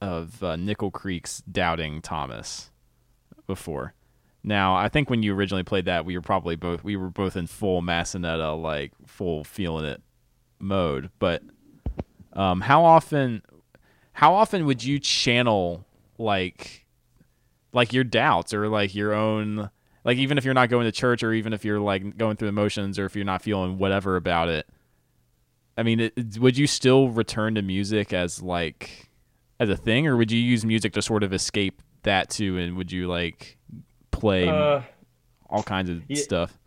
[0.00, 2.70] of uh, Nickel Creek's "Doubting Thomas"
[3.46, 3.94] before.
[4.44, 7.36] Now, I think when you originally played that, we were probably both we were both
[7.36, 10.00] in full Massanetta, like full feeling it
[10.60, 11.10] mode.
[11.18, 11.42] But
[12.34, 13.42] um, how often,
[14.18, 15.86] how often would you channel
[16.18, 16.84] like,
[17.72, 19.70] like your doubts or like your own,
[20.02, 22.48] like even if you're not going to church or even if you're like going through
[22.48, 24.66] emotions or if you're not feeling whatever about it.
[25.76, 29.08] I mean, it, would you still return to music as like
[29.60, 32.58] as a thing, or would you use music to sort of escape that too?
[32.58, 33.56] And would you like
[34.10, 34.82] play Uh,
[35.48, 36.20] all kinds of yeah.
[36.20, 36.58] stuff?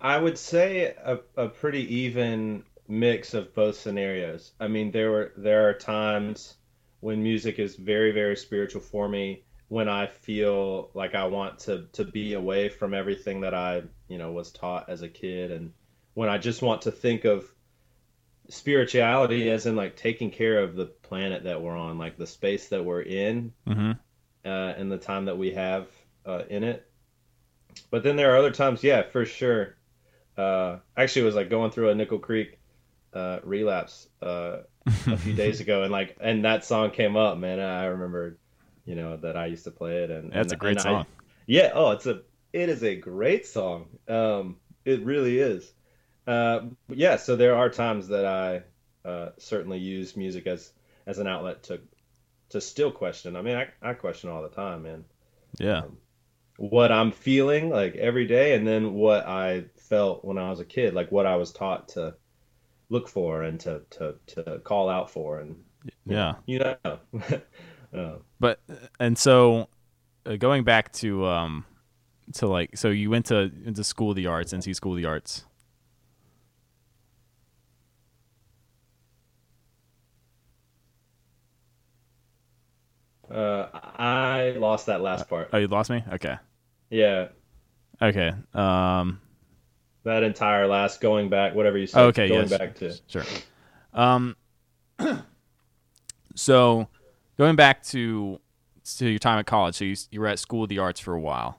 [0.00, 4.54] I would say a, a pretty even mix of both scenarios.
[4.58, 6.56] I mean, there were there are times
[7.00, 11.86] when music is very very spiritual for me when I feel like I want to
[11.92, 15.72] to be away from everything that I you know was taught as a kid, and
[16.14, 17.44] when I just want to think of
[18.48, 22.68] spirituality as in like taking care of the planet that we're on, like the space
[22.68, 23.92] that we're in, Mm-hmm.
[24.44, 25.86] uh, and the time that we have
[26.26, 26.84] uh, in it.
[27.90, 29.76] But then there are other times, yeah, for sure.
[30.36, 32.58] Uh, actually, it was like going through a Nickel Creek
[33.14, 37.60] uh, relapse uh, a few days ago, and like, and that song came up, man.
[37.60, 38.38] I remember,
[38.84, 40.82] you know, that I used to play it, and That's and- a great and I-
[40.82, 41.06] song.
[41.46, 41.70] yeah.
[41.74, 43.86] Oh, it's a it is a great song.
[44.08, 45.70] Um, it really is.
[46.26, 47.16] Uh, yeah.
[47.16, 48.62] So there are times that I
[49.08, 50.72] uh, certainly use music as
[51.06, 51.80] as an outlet to
[52.50, 53.36] to still question.
[53.36, 55.04] I mean, I, I question all the time, man.
[55.58, 55.82] Yeah.
[56.56, 60.64] What I'm feeling like every day, and then what I felt when I was a
[60.64, 62.14] kid, like what I was taught to
[62.90, 65.56] look for and to to to call out for, and
[66.06, 66.34] Yeah.
[66.46, 66.76] you know.
[67.96, 68.60] uh, But
[68.98, 69.68] and so
[70.26, 71.64] uh, going back to um
[72.34, 75.06] to like so you went to into school of the arts, NC School of the
[75.06, 75.44] Arts.
[83.30, 85.50] uh, I lost that last part.
[85.52, 86.02] Oh, you lost me.
[86.12, 86.36] Okay.
[86.90, 87.28] Yeah,
[88.02, 88.32] Okay.
[88.54, 89.20] Um.
[90.04, 92.28] That entire last going back, whatever you said, Okay.
[92.28, 92.58] going yes.
[92.58, 92.94] back to.
[93.06, 93.24] Sure.
[93.92, 94.36] Um.
[96.34, 96.88] so,
[97.38, 98.40] going back to
[98.98, 101.14] to your time at college, so you you were at School of the Arts for
[101.14, 101.58] a while.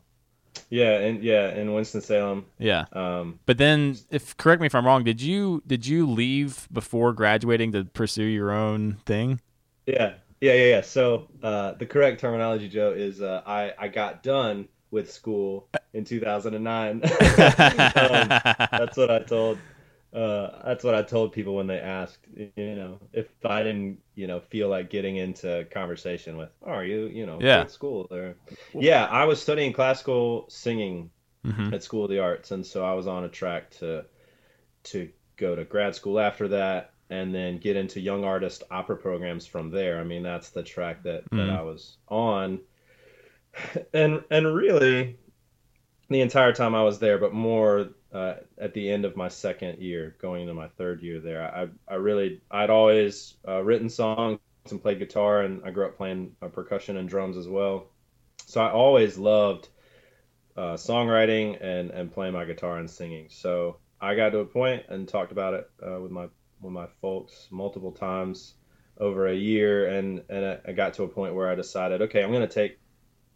[0.69, 2.45] Yeah, and yeah, in Winston Salem.
[2.57, 2.85] Yeah.
[2.93, 7.13] Um, But then, if correct me if I'm wrong, did you did you leave before
[7.13, 9.41] graduating to pursue your own thing?
[9.85, 10.81] yeah, yeah, yeah, yeah.
[10.81, 16.05] So uh, the correct terminology, Joe, is uh, I I got done with school in
[16.05, 17.01] 2009.
[17.95, 18.35] um,
[18.75, 19.63] that's what I told.
[20.13, 24.27] Uh, that's what I told people when they asked, you know, if I didn't, you
[24.27, 27.55] know, feel like getting into conversation with, oh, are you, you know, Yeah.
[27.55, 28.35] at school or,
[28.77, 31.11] yeah, I was studying classical singing
[31.43, 31.71] Mhm.
[31.71, 34.05] at School of the Arts, and so I was on a track to
[34.83, 39.45] to go to grad school after that, and then get into young artist opera programs
[39.47, 39.99] from there.
[39.99, 41.49] I mean, that's the track that that Mhm.
[41.49, 42.61] I was on,
[43.93, 45.17] and and really,
[46.09, 49.79] the entire time I was there, but more uh, at the end of my second
[49.79, 54.39] year, going into my third year there, I I really I'd always uh, written songs
[54.71, 57.91] and played guitar, and I grew up playing uh, percussion and drums as well.
[58.47, 59.69] So I always loved
[60.57, 63.27] uh, songwriting and and playing my guitar and singing.
[63.29, 66.29] So I got to a point and talked about it uh, with my
[66.61, 68.55] with my folks multiple times
[68.99, 72.31] over a year, and and I- got to a point where I decided, okay, I'm
[72.31, 72.80] going to take.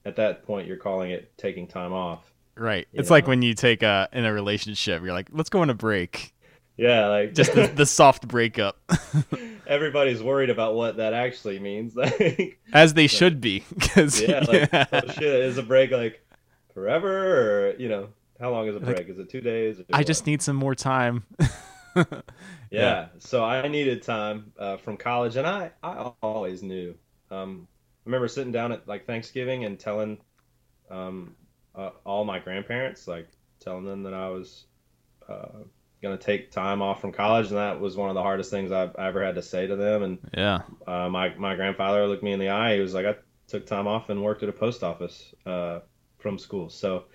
[0.05, 2.31] At that point, you're calling it taking time off.
[2.55, 2.87] Right.
[2.93, 5.73] It's like when you take a in a relationship, you're like, let's go on a
[5.73, 6.33] break.
[6.77, 8.77] Yeah, like Just the, the soft breakup,
[9.67, 11.95] everybody's worried about what that actually means.
[12.05, 16.21] Like, as they should be, because yeah, like oh shit, is a break like
[16.73, 18.09] forever, or you know,
[18.41, 19.09] how long is a Like, break?
[19.09, 19.81] is it two days?
[19.93, 20.07] I what?
[20.07, 21.23] just need some more time.
[21.95, 22.03] yeah.
[22.69, 23.07] Yeah.
[23.19, 26.95] So I needed time uh, from college, and I I always knew.
[27.31, 27.67] Um,
[28.05, 30.19] remember sitting down at like Thanksgiving and telling
[30.89, 31.35] um,
[31.75, 33.29] uh, all my grandparents, like
[33.61, 34.65] telling them that I was
[35.29, 35.59] uh,
[36.01, 38.95] gonna take time off from college, and that was one of the hardest things I've
[38.97, 40.03] ever had to say to them.
[40.03, 40.61] And Yeah.
[40.87, 42.75] uh, my my grandfather looked me in the eye.
[42.75, 43.15] He was like, I
[43.47, 45.81] took time off and worked at a post office uh,
[46.19, 46.69] from school.
[46.69, 47.05] So,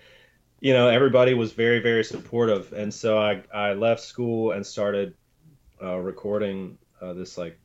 [0.61, 5.15] you know, everybody was very very supportive, and so I I left school and started
[5.83, 7.60] uh, recording uh, this like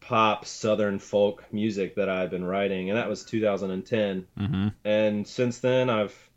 [0.00, 4.26] pop southern folk music that I've been writing, and that was 2010.
[4.38, 4.68] Mm-hmm.
[4.84, 6.30] And since then, I've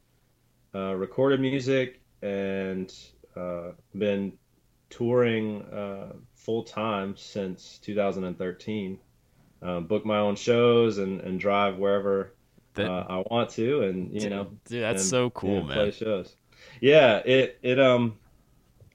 [0.74, 2.93] uh, recorded music and
[3.36, 4.34] uh, been
[4.89, 9.00] touring uh, full time since 2013.
[9.62, 12.34] Uh, book my own shows and, and drive wherever
[12.74, 15.78] That- uh, I want to, and you know, Dude, that's and- so cool, man.
[15.78, 16.36] Play shows.
[16.80, 18.17] Yeah, it it um,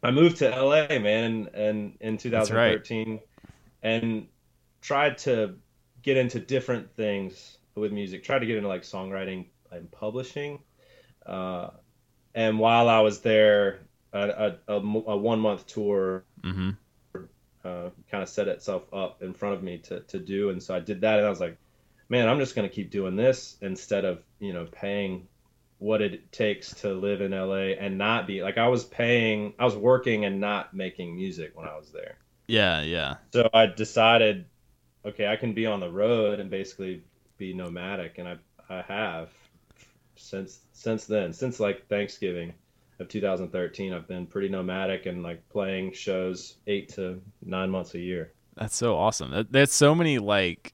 [0.02, 2.20] I moved to LA, man, and in right.
[2.20, 3.20] 2013,
[3.82, 4.26] and
[4.86, 5.56] tried to
[6.02, 8.22] get into different things with music.
[8.22, 10.60] Tried to get into like songwriting and publishing.
[11.26, 11.70] Uh,
[12.36, 13.80] and while I was there,
[14.12, 14.20] a,
[14.68, 16.70] a, a, a one month tour Mm-hmm.
[17.64, 20.50] uh, kind of set itself up in front of me to, to do.
[20.50, 21.58] And so I did that, and I was like,
[22.08, 25.26] man, I'm just going to keep doing this instead of, you know, paying
[25.78, 29.64] what it takes to live in LA and not be like I was paying, I
[29.64, 32.18] was working and not making music when I was there.
[32.46, 33.16] Yeah, yeah.
[33.32, 34.46] So I decided,
[35.06, 37.02] okay, I can be on the road and basically
[37.38, 38.36] be nomadic, and I
[38.68, 39.30] I have
[40.16, 42.52] since since then, since like Thanksgiving
[42.98, 47.98] of 2013, I've been pretty nomadic and like playing shows eight to nine months a
[47.98, 48.32] year.
[48.56, 49.30] That's so awesome.
[49.30, 50.72] That, there's so many like,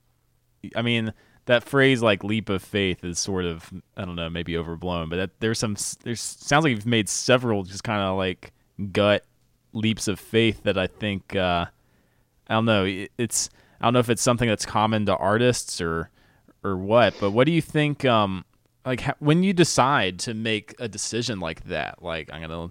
[0.76, 1.12] I mean,
[1.46, 5.16] that phrase like leap of faith is sort of I don't know maybe overblown, but
[5.16, 8.52] that, there's some there's sounds like you've made several just kind of like
[8.92, 9.24] gut
[9.72, 11.66] leaps of faith that I think uh,
[12.48, 13.50] I don't know it, it's
[13.82, 16.10] I don't know if it's something that's common to artists or
[16.64, 18.04] or what, but what do you think?
[18.04, 18.44] Um,
[18.86, 22.70] like ha- when you decide to make a decision like that, like I'm gonna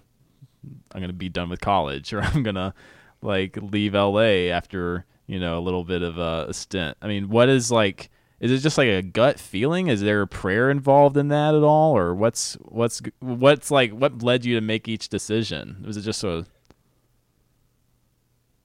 [0.94, 2.74] I'm gonna be done with college or I'm gonna
[3.22, 6.98] like leave LA after you know a little bit of a, a stint.
[7.02, 8.10] I mean, what is like?
[8.40, 9.88] Is it just like a gut feeling?
[9.88, 14.24] Is there a prayer involved in that at all, or what's what's what's like what
[14.24, 15.84] led you to make each decision?
[15.86, 16.46] Was it just a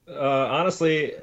[0.09, 1.15] Uh, honestly,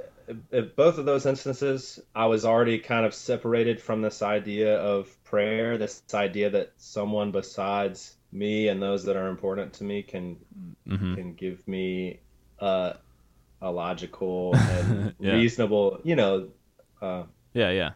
[0.75, 5.77] both of those instances, I was already kind of separated from this idea of prayer,
[5.77, 10.37] this idea that someone besides me and those that are important to me can
[10.87, 11.15] Mhm.
[11.15, 12.19] can give me
[12.59, 12.93] uh,
[13.61, 15.33] a logical and Yeah.
[15.33, 16.49] reasonable, you know,
[17.01, 17.91] uh, yeah yeah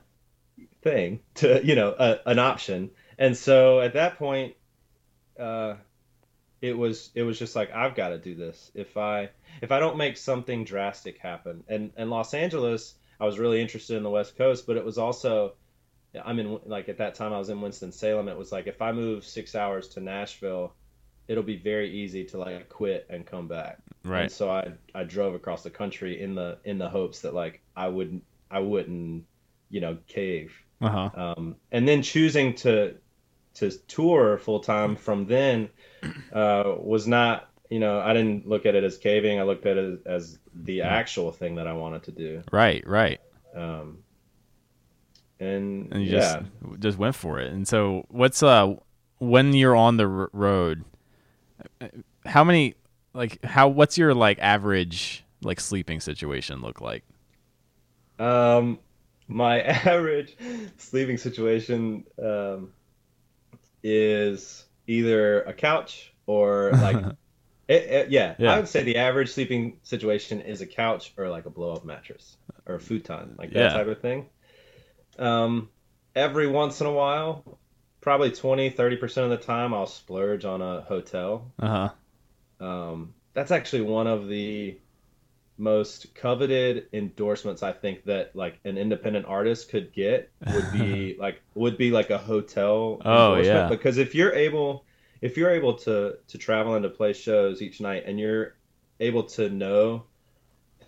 [0.81, 4.55] thing to you know a, an option and so at that point
[5.39, 5.75] uh
[6.61, 8.71] it was it was just like i've got to do this.
[8.73, 9.29] If i
[9.61, 13.95] if i don't make something drastic happen and and los angeles i was really interested
[13.97, 15.53] in the west coast but it was also
[16.25, 18.91] i'm in like at that time i was in winston-salem it was like if i
[18.91, 20.73] move six hours to nashville
[21.27, 23.79] it'll be very easy to like quit and come back.
[24.03, 27.33] And right so I I drove across the country in the in the hopes that
[27.33, 29.25] like I wouldn't I wouldn't
[29.69, 30.53] you know cave.
[30.81, 32.95] uh huh Um, and then choosing to
[33.57, 35.69] to tour full time from then
[36.31, 39.39] uh, was not you know I didn't look at it as caving.
[39.39, 42.43] I looked at it as the actual thing that I wanted to do.
[42.51, 43.19] right right
[43.55, 44.03] Um,
[45.39, 46.39] and, and you yeah, just
[46.79, 47.51] just went for it.
[47.51, 48.75] And so what's uh
[49.19, 50.85] when you're on the r- road,
[52.25, 52.75] how many
[53.13, 57.03] like how what's your like average like sleeping situation look like?
[58.19, 58.79] Um,
[59.27, 60.35] my average
[60.77, 62.71] sleeping situation um,
[63.88, 66.97] is either a couch or like,
[67.67, 68.54] it, it- yeah, Yeah.
[68.54, 71.86] I would say the average sleeping situation is a couch or like a blow up
[71.86, 73.73] mattress or a futon, like that Yeah.
[73.73, 74.28] type of thing.
[75.17, 75.69] Um,
[76.15, 77.58] every once in a while,
[78.02, 81.52] probably 20, 30% of the time, I'll splurge on a hotel.
[81.60, 81.89] Uh
[82.60, 82.65] huh.
[82.65, 84.78] Um, that's actually one of the
[85.57, 91.41] most coveted endorsements I think that like an independent artist could get would be like
[91.55, 93.77] would be like a hotel Oh, endorsement yeah.
[93.77, 94.85] because if you're able
[95.21, 98.58] if you're able to to travel and to play shows each night and you're
[98.99, 100.08] able to know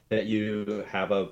[0.09, 1.29] that you have a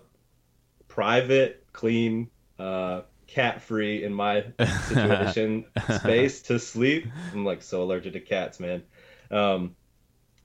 [0.88, 2.30] private clean
[2.60, 4.46] uh cat free in my
[4.80, 8.84] situation space to sleep i'm like so allergic to cats man
[9.32, 9.76] um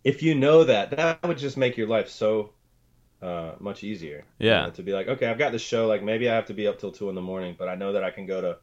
[0.05, 2.55] if you know that that would just make your life so
[3.23, 4.66] uh much easier you Yeah.
[4.66, 6.66] know, to be like okay i've got this show like maybe i have to be
[6.68, 8.59] up till two in the morning but i know that i can go to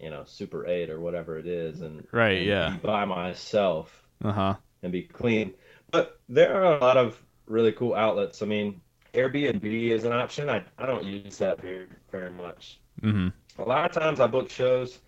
[0.00, 2.74] you know super 8 or whatever it is and Right, and yeah.
[2.74, 4.56] be by myself Uh huh.
[4.82, 5.54] and be clean.
[5.90, 8.42] But there are a lot of really cool outlets.
[8.42, 8.80] I mean,
[9.14, 10.50] Airbnb is an option.
[10.50, 12.80] I, I don't use that very very much.
[13.02, 13.28] hmm
[13.58, 15.00] A lot of times I book shows,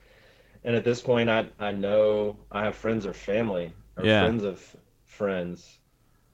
[0.64, 4.09] and at this point I I know I have friends or family or Yeah.
[4.09, 5.77] friends of friends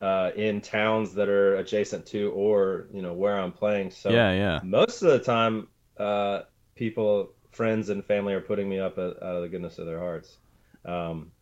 [0.01, 3.91] uh, in towns that are adjacent to or you know where I'm playing.
[3.91, 4.61] So yeah, yeah.
[4.63, 5.69] most of the time,
[5.99, 6.43] uh,
[6.75, 10.37] people, friends, and family are putting me up out of the goodness of their hearts.
[10.85, 11.33] Um,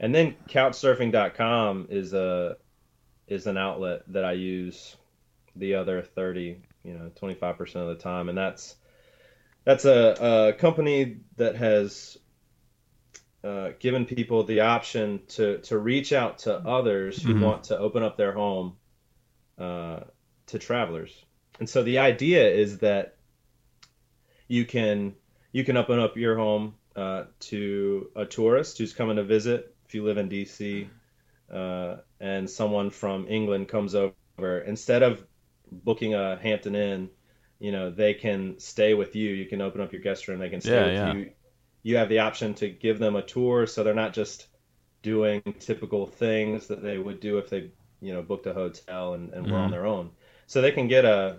[0.00, 2.56] and then Couchsurfing.com is a
[3.26, 4.96] is an outlet that I use
[5.56, 8.76] the other thirty, you know, twenty five percent of the time, and that's
[9.64, 12.16] that's a, a company that has
[13.46, 17.40] uh, given people the option to to reach out to others who Mhm.
[17.46, 18.76] want to open up their home
[19.58, 20.00] uh,
[20.48, 21.12] to travelers.
[21.60, 23.16] And so the idea is that
[24.48, 25.14] you can
[25.52, 29.74] you can open up your home uh, to a tourist who's coming to visit.
[29.86, 30.90] If you live in DC,
[31.52, 35.24] uh, and someone from England comes over, instead of
[35.70, 37.10] booking a Hampton Inn,
[37.58, 39.30] you know they can stay with you.
[39.32, 40.38] You can open up your guest room.
[40.40, 41.14] They can stay Yeah, with yeah.
[41.14, 41.30] you.
[41.86, 44.48] You have the option to give them a tour, so they're not just
[45.02, 47.70] doing typical things that they would do if they,
[48.00, 49.70] you know, booked a hotel and, and were on Mhm.
[49.70, 50.10] their own.
[50.46, 51.38] So they can get a,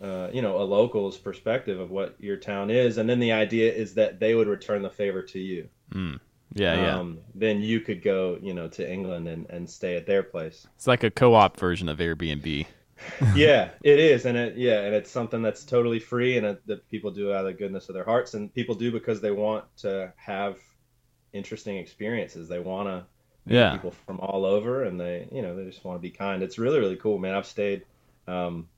[0.00, 3.72] uh, you know, a local's perspective of what your town is, and then the idea
[3.72, 5.68] is that they would return the favor to you.
[5.92, 6.20] Mm.
[6.54, 6.98] Yeah, yeah.
[7.00, 10.64] Um, then you could go, you know, to England and, and stay at their place.
[10.76, 12.66] it's like a co-op version of Airbnb.
[13.32, 16.88] yeah, it is, and it yeah, and it's something that's totally free and it, that
[16.88, 19.64] people do out of the goodness of their hearts, and people do because they want
[19.78, 20.58] to have
[21.32, 22.48] interesting experiences.
[22.48, 23.06] They want to
[23.46, 23.78] Yeah.
[23.78, 26.42] people from all over, and they you know they just want to be kind.
[26.42, 27.34] It's really really cool, man.
[27.34, 27.86] I've stayed,
[28.28, 28.68] um,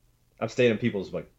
[0.41, 1.31] I've stayed in people's like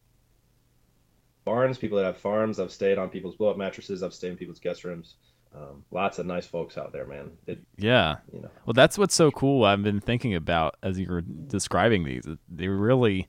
[1.46, 2.60] barns, people that have farms.
[2.60, 4.04] I've stayed on people's blow up mattresses.
[4.04, 5.16] I've stayed in people's guest rooms.
[5.56, 7.32] Um, lots of nice folks out there, man.
[7.48, 8.18] It, Yeah.
[8.32, 9.64] you know, Well, that's what's so cool.
[9.64, 12.28] I've been thinking about as you were describing these.
[12.50, 13.28] They really,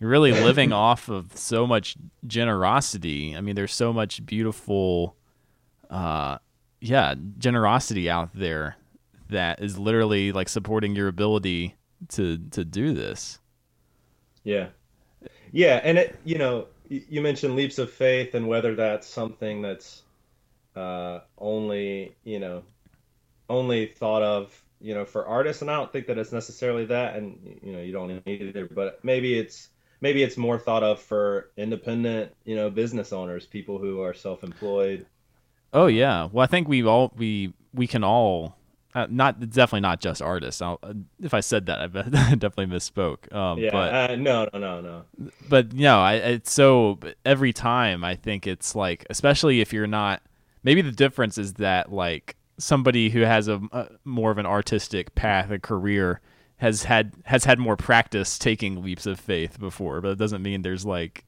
[0.00, 1.96] you're really living off of so much
[2.26, 3.36] generosity.
[3.36, 5.16] I mean, there's so much beautiful,
[5.90, 6.38] uh,
[6.80, 8.76] yeah, generosity out there
[9.28, 11.74] that is literally like supporting your ability
[12.08, 13.40] to to do this.
[14.44, 14.68] Yeah.
[15.52, 20.04] Yeah, and it you know, you mentioned leaps of faith and whether that's something that's
[20.78, 22.62] uh only, you know,
[23.48, 27.16] only thought of, you know, for artists and I don't think that it's necessarily that
[27.16, 29.68] and you know, you don't need it but maybe it's
[30.00, 35.06] maybe it's more thought of for independent, you know, business owners, people who are self-employed.
[35.72, 36.28] Oh yeah.
[36.32, 38.56] Well, I think we all we we can all
[38.94, 40.62] uh, not definitely not just artists.
[40.62, 43.32] I'll, uh, if I said that, I definitely misspoke.
[43.34, 45.30] Um, Yeah, but uh, no, no, no, no.
[45.48, 50.22] but no, I it's so every time I think it's like, especially if you're not.
[50.62, 55.14] Maybe the difference is that like somebody who has a, a more of an artistic
[55.14, 56.20] path, a career,
[56.56, 60.62] has had has had more practice taking leaps of faith before, but it doesn't mean
[60.62, 61.24] there's like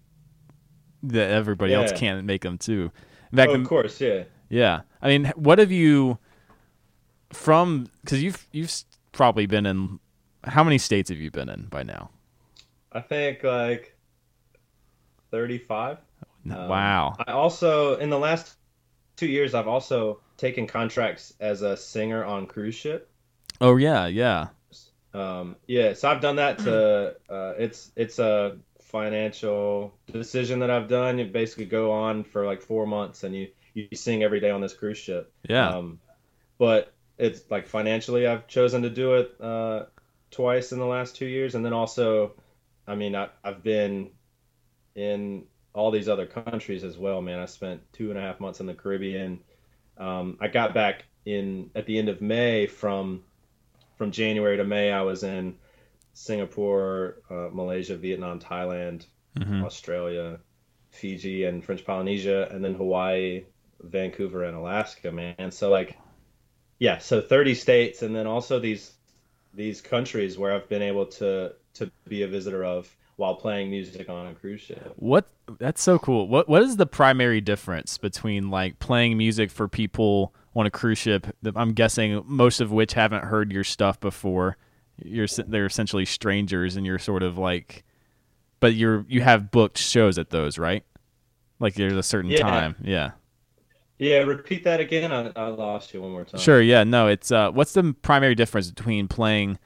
[1.05, 2.91] that everybody else can't make them too.
[3.33, 4.25] In fact, Oh, of course, yeah.
[4.49, 6.19] yeah, I mean, what have you
[7.33, 7.87] from?
[8.03, 8.73] Because you've you've
[9.13, 10.01] probably been in.
[10.43, 12.11] How many states have you been in by now?
[12.93, 13.95] I think like
[15.31, 15.99] 35.
[16.51, 17.15] Um, wow.
[17.27, 18.57] I also in the last
[19.21, 23.11] two years I've also taken contracts as a singer on cruise ship.
[23.61, 24.49] Oh yeah, yeah.
[25.13, 30.89] Um, yeah, so I've done that to uh, it's it's a financial decision that I've
[30.89, 31.19] done.
[31.19, 34.63] You basically go on for like four months and you you sing every day on
[34.63, 35.31] this cruise ship.
[35.47, 35.69] Yeah.
[35.69, 36.01] Um,
[36.57, 39.85] but it's like financially I've chosen to do it uh,
[40.31, 42.33] twice in the last two years, and then also,
[42.87, 44.13] I mean I, I've been
[44.95, 47.39] in all these other countries as well, man.
[47.39, 49.41] I spent two and a half months in the Caribbean.
[49.97, 53.23] Um, I got back in at the end of May from
[53.97, 54.91] from January to May.
[54.91, 55.57] I was in
[56.15, 59.07] Singapore, uh, Malaysia, Vietnam, Thailand,
[59.39, 59.65] Mhm.
[59.65, 60.41] Australia,
[60.91, 63.45] Fiji, and French Polynesia, and then Hawaii,
[63.81, 65.51] Vancouver, and Alaska, man.
[65.51, 65.97] So like,
[66.79, 68.93] yeah, so 30 states, and then also these
[69.53, 74.09] these countries where I've been able to to be a visitor of while playing music
[74.09, 74.95] on a cruise ship.
[74.97, 75.27] What
[75.59, 76.27] that's so cool.
[76.27, 80.97] What what is the primary difference between like playing music for people on a cruise
[80.97, 81.27] ship?
[81.43, 84.57] that I'm guessing most of which haven't heard your stuff before.
[85.05, 87.85] You're they're essentially strangers, and you're sort of like,
[88.59, 90.83] but you're you have booked shows at those, right?
[91.59, 92.39] Like there's a certain Yeah.
[92.41, 93.11] time, yeah.
[93.99, 95.13] Yeah, repeat that again.
[95.13, 96.41] I, I lost you one more time.
[96.41, 99.59] Sure, yeah, no, it's uh, what's the primary difference between playing,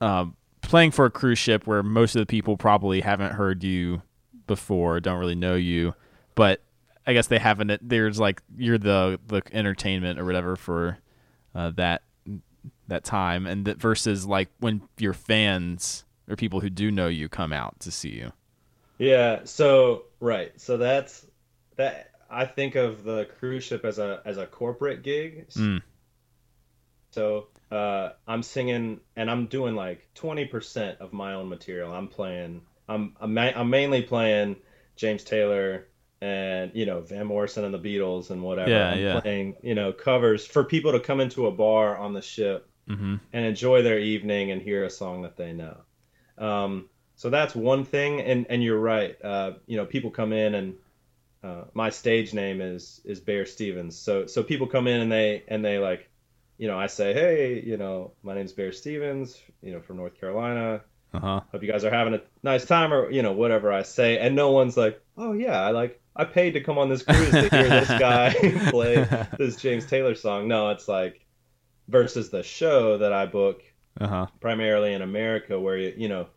[0.00, 0.36] um,
[0.72, 4.00] playing for a cruise ship where most of the people probably haven't heard you
[4.46, 5.94] before, don't really know you,
[6.34, 6.62] but
[7.06, 7.86] I guess they haven't.
[7.86, 10.96] There's like you're the the entertainment or whatever for
[11.54, 12.00] uh, that
[12.88, 17.28] that time, and that versus like when your fans or people who do know you
[17.28, 18.32] come out to see you.
[18.96, 20.58] Yeah, so right.
[20.58, 21.26] So that's
[21.76, 25.50] that I think of the cruise ship as a as a corporate gig.
[25.50, 25.82] Mm.
[27.10, 31.92] So uh, I'm singing and I'm doing like 20% of my own material.
[31.92, 32.62] I'm playing.
[32.88, 34.56] I'm I'm, ma- I'm mainly playing
[34.96, 35.86] James Taylor
[36.20, 38.70] and you know Van Morrison and the Beatles and whatever.
[38.70, 39.20] Yeah, I'm yeah.
[39.20, 43.14] playing you know covers for people to come into a bar on the ship Mm-hmm.
[43.32, 45.76] and enjoy their evening and hear a song that they know.
[46.36, 49.16] Um, so that's one thing, and and you're right.
[49.24, 50.74] Uh, you know, people come in and
[51.44, 53.96] uh, my stage name is is Bear Stevens.
[53.96, 56.10] So so people come in and they and they like,
[56.62, 60.20] you know, I say, hey, you know, my name's Bear Stevens, you know, from North
[60.20, 60.82] Carolina.
[61.12, 61.40] Uh huh.
[61.50, 64.36] Hope you guys are having a nice time, or you know, whatever I say, and
[64.36, 66.00] no one's like, oh yeah, I like.
[66.14, 68.32] I paid to come on this cruise to hear this guy
[68.70, 69.04] play
[69.38, 70.46] this James Taylor song.
[70.46, 71.26] No, it's like
[71.88, 73.62] versus the show that I book
[74.00, 74.26] Uh huh.
[74.40, 76.28] primarily in America, where you you know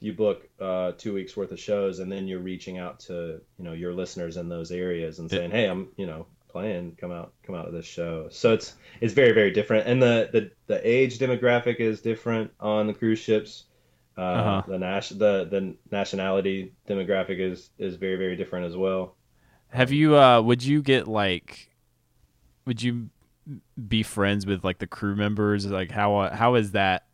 [0.00, 3.64] you book uh, two weeks worth of shows, and then you're reaching out to you
[3.64, 7.34] know your listeners in those areas and saying, hey, I'm you know playing, come out
[7.44, 8.28] come out of this show.
[8.30, 12.86] So it's it's very very different, and the the, the age demographic is different on
[12.86, 13.66] the cruise ships.
[14.16, 14.62] Uh, Uh-huh.
[14.66, 19.16] The nas- the the nationality demographic is is very very different as well.
[19.70, 20.16] Have you?
[20.16, 21.70] uh Would you get like?
[22.66, 23.10] Would you
[23.88, 25.66] be friends with like the crew members?
[25.66, 27.06] Like how uh, how is that?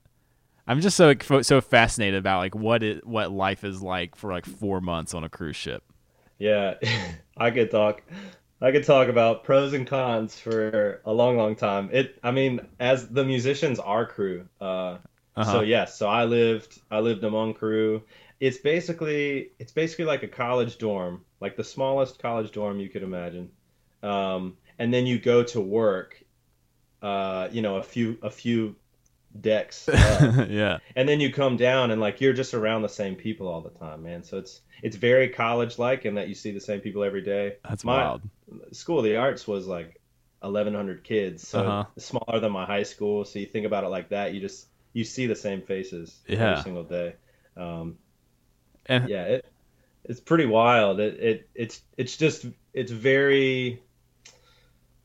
[0.67, 4.47] I'm just so so fascinated about like what it what life is like for like
[4.47, 5.85] four months on a cruise ship.
[6.39, 6.75] Yeah,
[7.37, 8.03] I could talk.
[8.65, 11.91] I could talk about pros and cons for a long, long time.
[11.93, 14.49] It, I mean, as the musicians are crew.
[14.61, 14.99] Uh,
[15.37, 15.45] Uh-huh.
[15.53, 18.05] So yes, so I lived, I lived among crew.
[18.41, 23.03] It's basically, it's basically like a college dorm, like the smallest college dorm you could
[23.03, 23.51] imagine.
[24.03, 26.23] Um, and then you go to work,
[27.03, 28.77] uh, you know, a few, a few
[29.41, 30.79] decks yeah.
[30.95, 33.71] and then you come down and like you're just around the same people all the
[33.71, 37.03] time man so it's it's very college like in that you see the same people
[37.03, 38.23] every day That's My- wild.
[38.73, 40.01] school of the arts was like
[40.41, 41.85] 1100 kids so Uh-huh.
[41.99, 45.03] smaller than my high school so you think about it like that you just you
[45.03, 46.51] see the same faces Yeah.
[46.53, 47.15] every single day
[47.57, 47.99] um
[48.87, 49.47] And yeah it
[50.05, 53.83] it's pretty wild it, it it's it's just it's very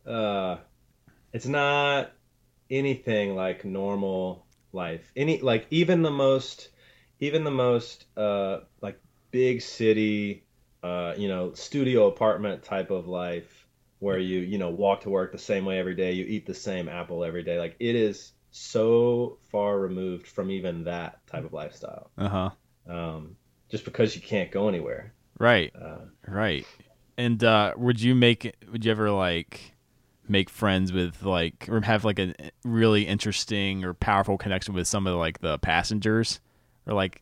[0.05, 0.57] uh
[1.33, 2.11] it's not
[2.69, 6.69] anything like normal life any like even the most
[7.19, 8.99] even the most uh like
[9.31, 10.45] big city
[10.83, 13.67] uh you know studio apartment type of life
[13.99, 16.53] where you you know walk to work the same way every day you eat the
[16.53, 21.53] same apple every day like it is so far removed from even that type of
[21.53, 22.49] lifestyle uh huh.
[22.87, 23.35] um
[23.69, 25.71] just because you can't go anywhere Right.
[25.73, 26.65] uh Right.
[27.17, 29.73] And uh would you make would you ever like
[30.29, 35.07] make friends with like or have like a really interesting or powerful connection with some
[35.07, 36.39] of like the passengers
[36.85, 37.21] or like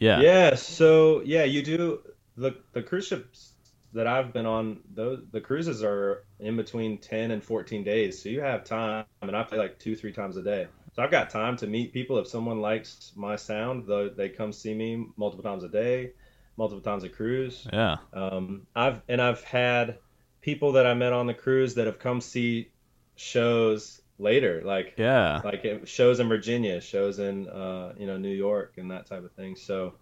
[0.00, 0.20] yeah.
[0.20, 2.00] Yeah, so yeah, you do
[2.36, 3.52] the the cruise ships
[3.92, 8.22] that I've been on, those the cruises are in between 10 and 14 days.
[8.22, 10.66] So you have time and I play like 2 3 times a day.
[10.94, 14.52] So I've got time to meet people if someone likes my sound, though they come
[14.52, 16.12] see me multiple times a day,
[16.56, 17.66] multiple times a cruise.
[17.72, 17.96] Yeah.
[18.12, 19.98] Um, I've and I've had
[20.40, 22.70] people that I met on the cruise that have come see
[23.16, 25.40] shows later, like Yeah.
[25.44, 29.32] like shows in Virginia, shows in uh, you know New York, and that type of
[29.32, 29.56] thing.
[29.56, 29.94] So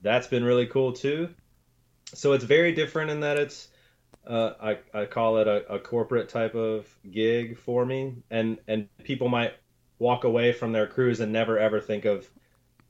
[0.00, 1.30] that's been really cool too.
[2.14, 3.68] So it's very different in that it's
[4.26, 8.88] uh, I I call it a, a corporate type of gig for me, and and
[9.04, 9.54] people might
[9.98, 12.28] walk away from their cruise and never ever think of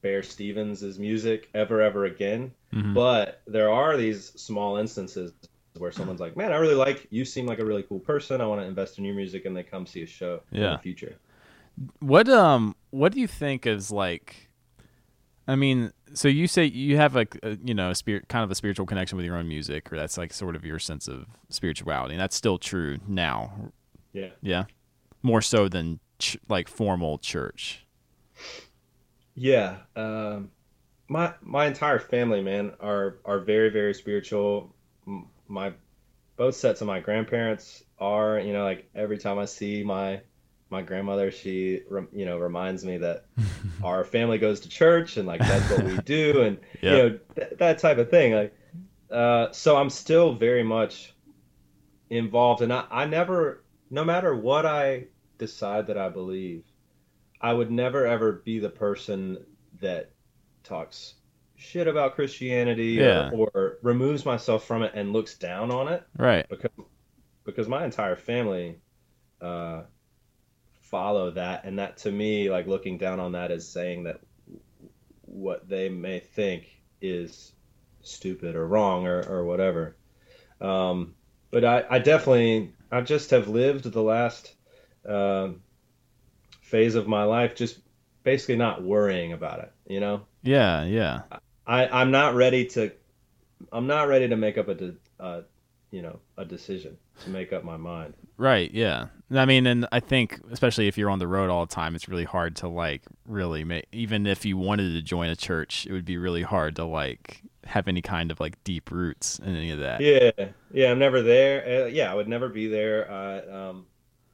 [0.02, 2.52] Bear Stevens' music ever ever again.
[2.74, 2.94] Mhm.
[2.94, 5.32] But there are these small instances
[5.78, 7.24] where someone's like, "Man, I really like you.
[7.24, 8.40] Seem like a really cool person.
[8.40, 10.66] I want to invest in your music," and they come see a show yeah.
[10.66, 11.16] in the future.
[12.00, 14.50] What um what do you think is like
[15.48, 18.50] I mean, so you say you have like a, you know, a spirit kind of
[18.50, 21.26] a spiritual connection with your own music or that's like sort of your sense of
[21.48, 22.14] spirituality.
[22.14, 23.72] And that's still true now.
[24.12, 24.28] Yeah.
[24.40, 24.64] Yeah.
[25.22, 27.86] More so than ch- like formal church.
[29.34, 30.50] Yeah, um,
[31.08, 34.74] my my entire family, man, are are very very spiritual.
[35.52, 35.74] My
[36.36, 40.22] both sets of my grandparents are, you know, like every time I see my
[40.70, 41.82] my grandmother, she
[42.12, 43.26] you know reminds me that
[43.84, 46.90] our family goes to church and like that's what we do, and Yeah.
[46.90, 48.32] you know th- that type of thing.
[48.32, 48.54] Like,
[49.10, 51.14] uh, so I'm still very much
[52.08, 55.04] involved, and I I never, no matter what I
[55.38, 56.64] decide that I believe.
[57.44, 59.44] I would never ever be the person
[59.80, 60.12] that
[60.62, 61.14] talks
[61.62, 63.30] shit about Christianity Yeah.
[63.32, 66.46] or, or removes myself from it and looks down on it Right.
[66.48, 66.70] because
[67.44, 68.78] because my entire family
[69.40, 69.82] uh,
[70.82, 74.20] follow that and that to me like looking down on that is saying that
[75.22, 76.64] what they may think
[77.00, 77.52] is
[78.02, 79.96] stupid or wrong or, or whatever
[80.60, 81.14] um,
[81.50, 84.54] but I, I definitely I just have lived the last
[85.08, 85.62] um,
[86.60, 87.78] phase of my life, just
[88.22, 89.72] basically not worrying about it.
[89.86, 91.22] You know, Yeah, yeah.
[91.66, 92.92] I I'm not ready to,
[93.72, 95.42] I'm not ready to make up a, de- uh,
[95.90, 98.14] you know, a decision to make up my mind.
[98.36, 99.06] Right, yeah.
[99.30, 102.08] I mean, and I think especially if you're on the road all the time, it's
[102.08, 103.86] really hard to like really make.
[103.92, 107.42] Even if you wanted to join a church, it would be really hard to like
[107.64, 110.00] have any kind of like deep roots in any of that.
[110.00, 111.84] Yeah, yeah, I'm never there.
[111.84, 113.10] Uh, yeah, I would never be there.
[113.10, 113.86] Uh, um,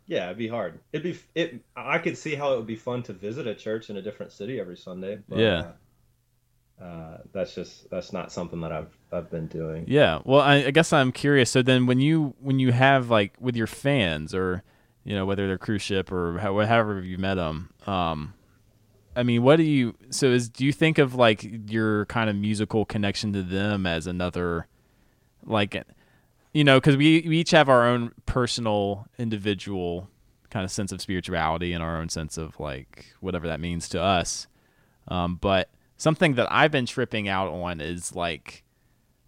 [0.07, 0.81] yeah, it'd be hard.
[0.93, 1.61] It'd be it.
[1.77, 4.33] I could see how it would be fun to visit a church in a different
[4.33, 5.19] city every Sunday.
[5.29, 5.73] But, Yeah.
[6.83, 9.85] Uh, that's just that's not something that I've I've been doing.
[9.89, 10.21] Yeah.
[10.25, 11.51] Well, I, I guess I'm curious.
[11.51, 14.63] So then, when you when you have like with your fans, or
[15.05, 18.35] you know whether they're cruise ship or how, however you met them, um,
[19.17, 19.97] I mean, what do you?
[20.11, 24.07] So is do you think of like your kind of musical connection to them as
[24.07, 24.69] another,
[25.45, 25.85] like,
[26.55, 30.09] you know, because we we each have our own personal, individual
[30.51, 34.01] kind of sense of spirituality and our own sense of like whatever that means to
[34.01, 34.47] us.
[35.09, 35.69] Um, but
[35.99, 38.65] something that I've been tripping out on is like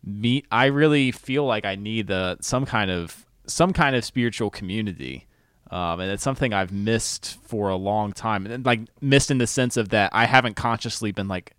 [0.03, 4.49] me I really feel like I need the some kind of some kind of spiritual
[4.49, 5.27] community.
[5.71, 8.45] Um, and it's something I've missed for a long time.
[8.47, 11.53] And like missed in the sense of that I haven't consciously been like,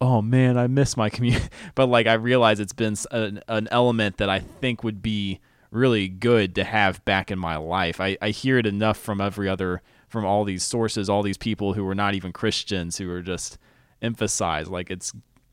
[0.00, 1.48] oh man, I miss my community.
[1.74, 5.40] but like I realize it's been an, an element that I think would be
[5.70, 8.00] really good to have back in my life.
[8.00, 11.74] I, I hear it enough from every other from all these sources, all these people
[11.74, 13.58] who are not even Christians who are just
[14.02, 15.12] emphasize like it's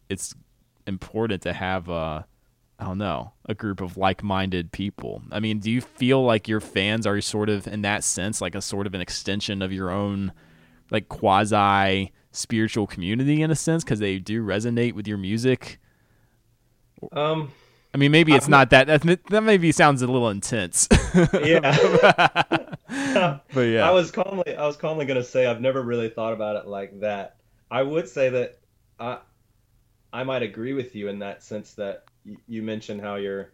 [0.09, 0.35] it's
[0.87, 2.25] important to have a
[2.77, 5.21] I don't know, a group of like-minded people.
[5.31, 8.53] I mean, do you feel like your fans are sort of in that sense like
[8.53, 10.33] a sort of an extension of your own
[10.91, 15.79] like quasi spiritual community in a sense because they do resonate with your music?
[17.13, 17.51] Um,
[17.93, 18.87] I mean, maybe it's not that.
[18.87, 20.87] That that maybe sounds a little intense.
[21.43, 22.43] yeah.
[23.53, 26.57] but yeah, I was calmly I was calmly gonna say I've never really thought about
[26.57, 27.37] it like that.
[27.69, 28.59] I would say that
[28.99, 29.19] I
[30.13, 33.53] I might agree with you in that sense that y- you mentioned how you're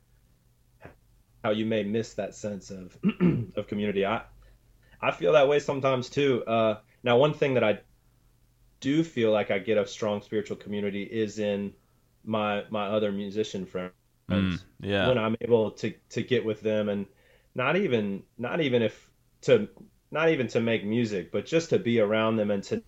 [1.43, 2.97] how you may miss that sense of
[3.55, 4.05] of community.
[4.05, 4.24] I
[5.01, 6.43] I feel that way sometimes too.
[6.45, 7.82] Uh, now, one thing that I
[8.80, 11.74] do feel like I get a strong spiritual community is in
[12.24, 13.95] my my other musician friends
[14.30, 17.05] Mm, yeah, when I'm able to to get with them and
[17.55, 19.09] not even not even if
[19.43, 19.70] to
[20.12, 22.84] not even to make music, but just to be around them and to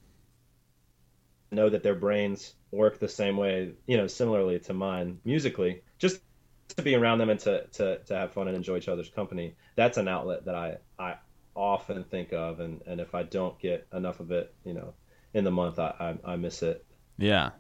[1.54, 5.84] know that their brains work the same way, you know, similarly to mine musically.
[6.00, 6.22] Just
[6.70, 9.56] to be around them and to to, to have fun and enjoy each other's company.
[9.76, 11.18] That's an outlet that I I
[11.56, 14.94] often think of and and if I don't get enough of it, you know,
[15.34, 16.86] in the month I I, I miss it.
[17.18, 17.52] yeah,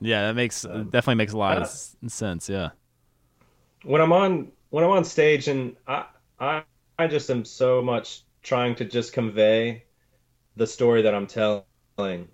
[0.00, 0.28] yeah.
[0.28, 2.48] That makes Um, definitely makes a lot of uh, s- sense.
[2.48, 2.70] Yeah,
[3.84, 6.06] when I'm on when I'm on stage and I
[6.38, 6.64] I
[6.98, 9.84] I just am so much trying to just convey
[10.56, 12.28] the story that I'm telling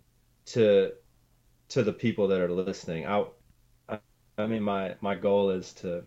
[0.47, 0.93] to
[1.71, 3.07] to the people that are listening.
[3.07, 3.25] I
[3.89, 3.99] I,
[4.39, 6.05] I mean my my goal is to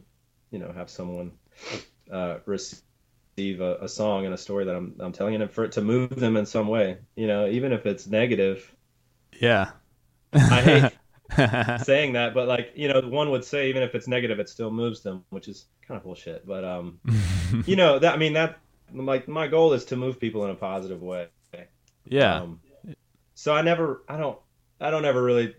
[0.52, 1.34] you know have someone
[2.12, 2.82] uh, receive
[3.62, 6.16] a, a song and a story that I'm I'm telling and for it to move
[6.16, 6.98] them in some way.
[7.16, 8.76] You know, even if it's negative.
[9.40, 9.72] yeah.
[10.50, 10.92] I hate
[11.80, 14.72] saying that, but like you know, one would say even if it's negative, it still
[14.72, 16.46] moves them, which is kind of bullshit.
[16.46, 17.00] But um,
[17.66, 18.60] you know that I mean that
[18.94, 21.28] like my goal is to move people in a positive way.
[22.06, 22.62] yeah, Um,
[23.46, 24.40] so I never, I don't,
[24.82, 25.54] I don't ever really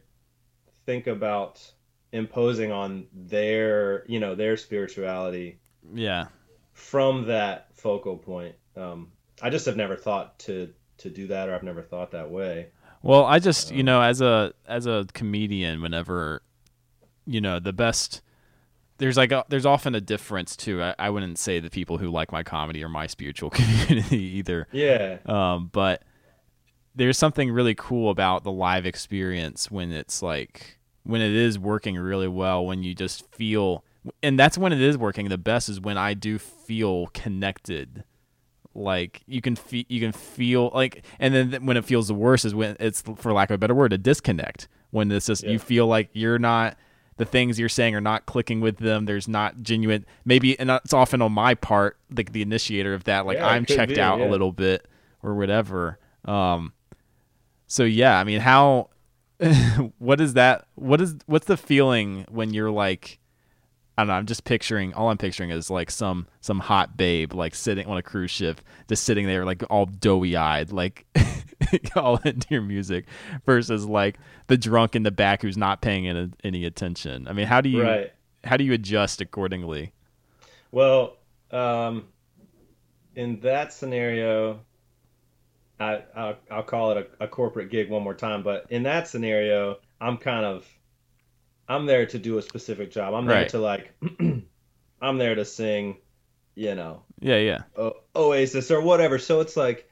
[0.86, 1.64] think about
[2.10, 5.60] imposing on their, you know, their spirituality
[5.94, 6.26] yeah.
[6.72, 8.56] from that focal point.
[8.76, 12.28] Um, I just have never thought to to do that, or I've never thought that
[12.28, 12.70] way.
[13.02, 16.42] Well, I just you know as a as a comedian, whenever
[17.24, 18.20] you know the best.
[18.98, 20.82] There's like a, there's often a difference too.
[20.82, 24.66] I, I wouldn't say the people who like my comedy are my spiritual community either.
[24.72, 26.02] Yeah, Um, but
[26.96, 31.96] there's something really cool about the live experience when it's like when it is working
[31.96, 33.84] really well when you just feel
[34.22, 38.04] and that's when it is working the best is when I do feel connected.
[38.74, 42.14] Like you can feel you can feel like and then th- when it feels the
[42.14, 44.68] worst is when it's for lack of a better word a disconnect.
[44.90, 45.52] When it's just Yeah.
[45.52, 46.76] you feel like you're not
[47.16, 49.06] the things you're saying are not clicking with them.
[49.06, 53.24] There's not genuine maybe and it's often on my part like the initiator of that
[53.26, 54.86] like Yeah, i'm checked be, out a little bit
[55.22, 55.98] or whatever.
[56.26, 56.72] Um
[57.66, 58.88] so yeah i mean how
[59.98, 63.18] what is that what is what's the feeling when you're like
[63.98, 64.14] I don't know.
[64.14, 64.92] I'm just picturing.
[64.92, 68.60] All I'm picturing is like some some hot babe like sitting on a cruise ship,
[68.88, 71.06] just sitting there like all doughy eyed, like
[71.96, 73.06] all into your music,
[73.46, 77.26] versus like the drunk in the back who's not paying any, any attention.
[77.26, 78.12] I mean, how do you right.
[78.44, 79.92] how do you adjust accordingly?
[80.72, 81.16] Well,
[81.50, 82.08] um,
[83.14, 84.60] in that scenario,
[85.78, 89.08] I I'll, I'll call it a, a corporate gig one more time, but in that
[89.08, 90.66] scenario, I'm kind of
[91.68, 93.14] I'm there to do a specific job.
[93.14, 93.48] I'm there Right.
[93.50, 93.94] to like
[95.00, 95.98] I'm there to sing,
[96.54, 97.62] you know, Yeah, yeah.
[97.76, 99.18] o- Oasis or whatever.
[99.18, 99.88] So it's like,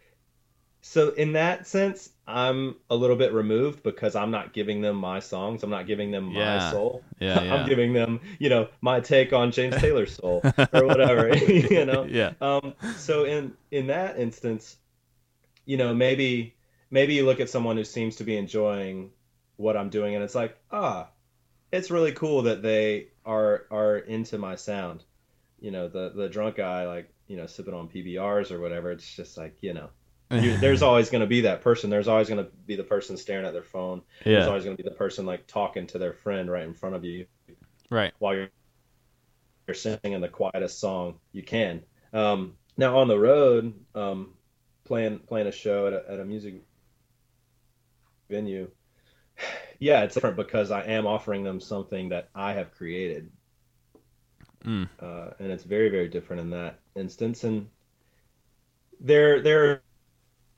[0.83, 5.21] so in that sense, I'm a little bit removed because I'm not giving them my
[5.21, 5.63] songs.
[5.63, 7.03] I'm not giving them my soul.
[7.21, 7.55] Yeah, yeah.
[7.55, 12.05] I'm giving them, you know, my take on James Taylor's soul or whatever, you know.
[12.05, 12.33] Yeah.
[12.41, 14.77] Um, so in in that instance,
[15.65, 16.55] you know, maybe
[16.91, 19.11] maybe you look at someone who seems to be enjoying
[19.57, 21.09] what I'm doing, and it's like, ah,
[21.73, 25.03] it's really cool that they are are into my sound.
[25.61, 28.91] You know, the the drunk guy, like you know, sipping on PBRs or whatever.
[28.91, 29.91] It's just like you know,
[30.31, 31.91] you, there's always going to be that person.
[31.91, 34.03] There's always going to be the person staring at their phone.
[34.25, 34.33] Yeah.
[34.35, 36.97] There's always going to be the person like talking to their friend right in front
[36.97, 37.27] of you
[37.91, 38.13] Right.
[38.19, 38.49] while you're
[39.67, 41.83] you're singing the quietest song you can.
[42.13, 44.34] Um, now on the road, um,
[44.85, 46.63] playing playing a show at a, at a music
[48.31, 48.71] venue,
[49.79, 53.31] yeah, it's different because I am offering them something that I have created,
[54.65, 54.89] Mm.
[54.99, 57.45] uh, and it's very very different in that instance.
[57.45, 57.69] And
[59.01, 59.83] there there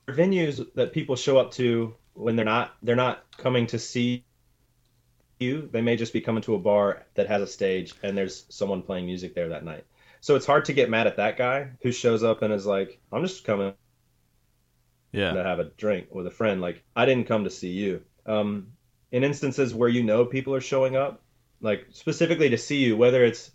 [0.07, 4.25] are venues that people show up to when they're not they're not coming to see
[5.39, 5.67] you.
[5.71, 8.81] They may just be coming to a bar that has a stage and there's someone
[8.81, 9.85] playing music there that night.
[10.21, 12.99] So it's hard to get mad at that guy who shows up and is like,
[13.11, 13.73] I'm just coming
[15.11, 15.33] Yeah.
[15.33, 16.61] to have a drink with a friend.
[16.61, 18.03] Like, I didn't come to see you.
[18.25, 18.73] Um,
[19.11, 21.21] in instances where you know people are showing up,
[21.61, 23.51] like specifically to see you, whether it's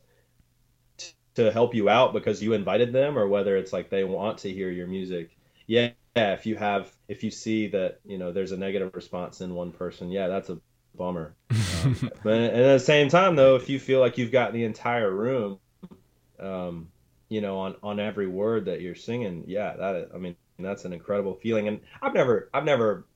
[0.97, 4.39] t- to help you out because you invited them or whether it's like they want
[4.39, 5.37] to hear your music.
[5.67, 9.41] Yeah, yeah, if you have, if you see that, you know, there's a negative response
[9.41, 10.59] in one person, yeah, that's a
[10.95, 11.35] bummer.
[11.51, 15.11] Um, but at the same time, though, if you feel like you've got the entire
[15.11, 15.59] room,
[16.39, 16.89] um,
[17.29, 20.93] you know, on on every word that you're singing, yeah, that I mean, that's an
[20.93, 21.69] incredible feeling.
[21.69, 23.07] And I've never, I've never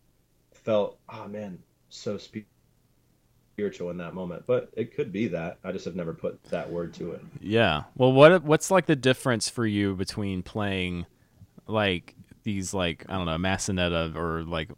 [0.52, 1.58] felt, oh man,
[1.88, 4.44] so spiritual in that moment.
[4.46, 5.58] But it could be that.
[5.64, 7.22] I just have never put that word to it.
[7.40, 7.84] Yeah.
[7.96, 11.06] Well, what what's like the difference for you between playing
[11.66, 14.70] like these like I don't know Massanetta or like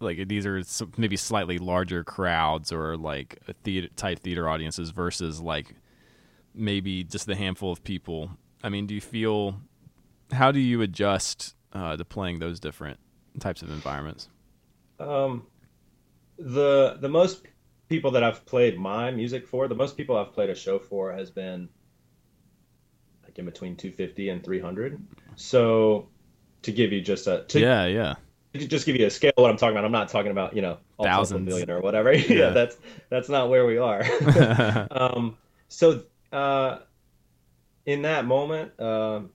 [0.00, 0.62] like these are
[0.96, 5.74] maybe slightly larger crowds or like a theater type theater audiences versus like
[6.54, 8.30] maybe just the handful of people.
[8.62, 9.60] I mean, do you feel
[10.32, 12.98] how do you adjust uh, to playing those different
[13.40, 14.28] types of environments?
[14.98, 15.46] Um,
[16.38, 17.46] the the most
[17.88, 21.12] people that I've played my music for, the most people I've played a show for
[21.12, 21.68] has been
[23.24, 25.00] like in between 250 and 300.
[25.36, 26.08] So
[26.62, 28.14] to give you just a to, yeah, yeah.
[28.54, 30.78] just give you a scale what I'm talking about, I'm not talking about, you know,
[31.02, 31.46] Thousands.
[31.46, 32.12] million or whatever.
[32.14, 32.50] yeah, Yeah.
[32.50, 32.76] that's
[33.10, 34.02] that's not where we are.
[34.90, 35.36] um,
[35.68, 36.78] so uh,
[37.86, 39.30] in that moment, um,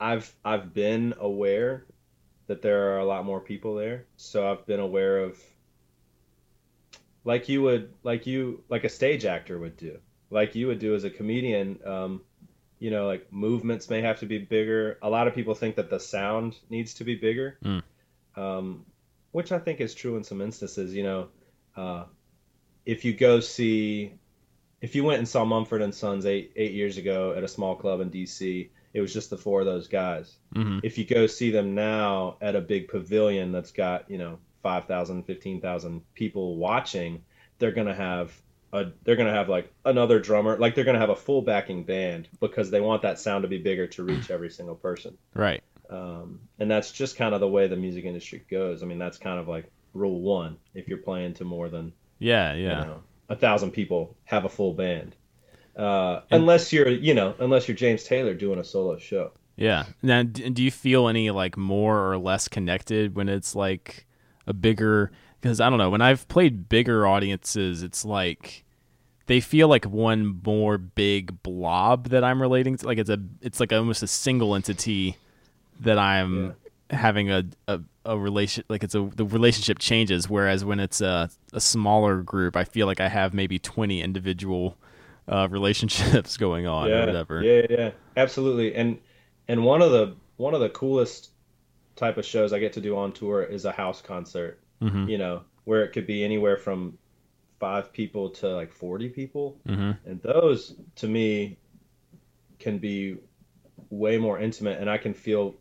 [0.00, 1.86] I've I've been aware
[2.46, 4.06] that there are a lot more people there.
[4.16, 5.38] So I've been aware of
[7.24, 9.98] like you would like you like a stage actor would do,
[10.30, 11.78] like you would do as a comedian.
[11.84, 12.20] Um,
[12.78, 14.98] you know, like movements may have to be bigger.
[15.00, 17.82] A lot of people think that the sound needs to be bigger, Mm.
[18.36, 18.84] um,
[19.32, 20.94] which I think is true in some instances.
[20.94, 21.28] You know,
[21.76, 22.04] uh,
[22.84, 24.12] if you go see,
[24.82, 27.74] if you went and saw Mumford and Sons eight eight years ago at a small
[27.74, 30.34] club in D.C., it was just the four of those guys.
[30.54, 34.38] hmm If you go see them now at a big pavilion that's got you know
[34.62, 37.22] 5,000, 15,000 people watching,
[37.58, 38.32] they're gonna have
[38.72, 42.28] a they're gonna have like another drummer, like they're gonna have a full backing band
[42.40, 45.18] because they want that sound to be bigger to reach every single person.
[45.34, 45.62] Right.
[45.90, 48.82] Um, and that's just kind of the way the music industry goes.
[48.82, 50.56] I mean, that's kind of like rule one.
[50.74, 52.80] If you're playing to more than Yeah, yeah.
[52.80, 55.14] you know, a thousand people, have a full band.
[55.76, 59.32] Uh, And- unless you're, you know, unless you're James Taylor doing a solo show.
[59.56, 59.84] Yeah.
[60.02, 64.06] Now, do you feel any like more or less connected when it's like
[64.46, 65.12] a bigger?
[65.40, 65.90] Because I don't know.
[65.90, 68.64] When I've played bigger audiences, it's like
[69.26, 72.86] they feel like one more big blob that I'm relating to.
[72.86, 75.16] Like it's a, it's like almost a single entity
[75.80, 76.54] that I'm
[76.90, 78.64] having a, a a relation.
[78.68, 80.28] Like it's a the relationship changes.
[80.28, 84.76] Whereas when it's a a smaller group, I feel like I have maybe 20 individual
[85.28, 87.42] uh, relationships going on or whatever.
[87.42, 88.74] Yeah, yeah, yeah, absolutely.
[88.74, 88.98] And
[89.48, 91.30] and one of the one of the coolest
[91.96, 94.60] type of shows I get to do on tour is a house concert.
[94.82, 95.08] Mhm.
[95.08, 96.98] You know, where it could be anywhere from
[97.60, 99.96] five people to like forty people, Mhm.
[100.04, 101.58] and those to me
[102.58, 103.16] can be
[103.90, 105.54] way more intimate, and I can feel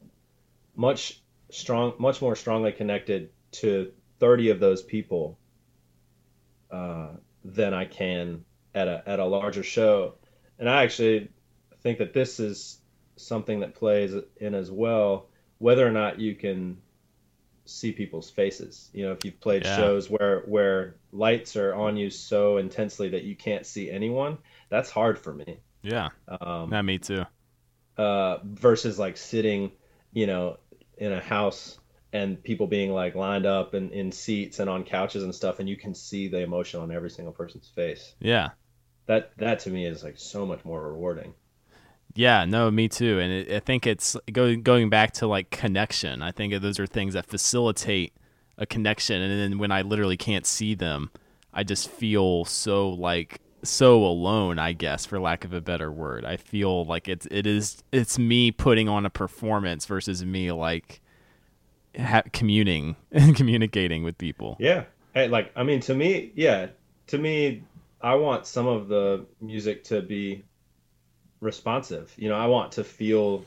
[0.76, 5.38] much strong, much more strongly connected to thirty of those people
[6.72, 7.10] uh,
[7.46, 8.44] than I can
[8.76, 10.16] at a at a larger show.
[10.60, 11.30] And I actually
[11.82, 12.80] think that this is
[13.16, 15.28] something that plays in as well
[15.60, 16.78] whether or not you can
[17.66, 18.90] see people's faces.
[18.94, 19.78] You know, if you've played Yeah.
[19.78, 24.38] shows where where lights are on you so intensely that you can't see anyone,
[24.70, 25.60] that's hard for me.
[25.82, 26.10] Yeah.
[26.42, 27.24] Um, me too.
[27.98, 29.72] uh, versus like sitting,
[30.12, 30.58] you know,
[30.98, 31.78] in a house
[32.12, 35.70] and people being like lined up and in seats and on couches and stuff, and
[35.70, 38.16] you can see the emotion on every single person's face.
[38.20, 38.50] Yeah.
[39.06, 41.34] That that to me is like so much more rewarding.
[42.16, 43.20] Yeah, no, me too.
[43.20, 46.22] And it, I think it's going going back to like connection.
[46.22, 48.14] I think those are things that facilitate
[48.58, 49.22] a connection.
[49.22, 51.10] And then when I literally can't see them,
[51.54, 54.60] I just feel so like so alone.
[54.60, 58.20] I guess, for lack of a better word, I feel like it's it is it's
[58.20, 61.02] me putting on a performance versus me like
[62.00, 64.56] ha- communing and communicating with people.
[64.60, 64.86] Yeah.
[65.14, 66.68] Hey, like I mean, to me, yeah,
[67.08, 67.64] to me,
[68.04, 70.44] I want some of the music to be
[71.40, 72.14] responsive.
[72.18, 73.46] You know, I want to feel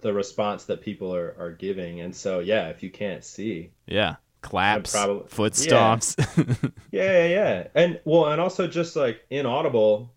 [0.00, 2.00] the response that people are, are giving.
[2.00, 5.72] And so, yeah, if you can't see, Yeah, claps, probably- foot yeah.
[5.96, 6.72] stomps.
[6.90, 7.68] yeah, yeah, yeah.
[7.74, 10.12] And well, and also just like inaudible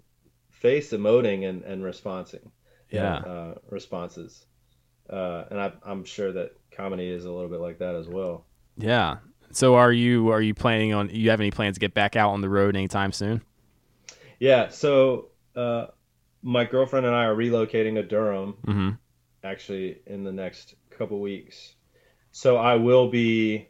[0.49, 2.51] face emoting and, and responding.
[2.89, 3.15] Yeah.
[3.17, 4.45] Uh, responses.
[5.09, 8.45] Uh, and I, I'm sure that comedy is a little bit like that as well.
[8.77, 9.17] yeah.
[9.51, 11.09] So are you are you planning on?
[11.13, 13.41] You have any plans to get back out on the road anytime soon?
[14.39, 14.69] Yeah.
[14.69, 15.87] So, uh,
[16.41, 18.89] my girlfriend and I are relocating to Durham Mm-hmm.
[19.43, 21.73] actually in the next couple weeks.
[22.31, 23.67] So I will be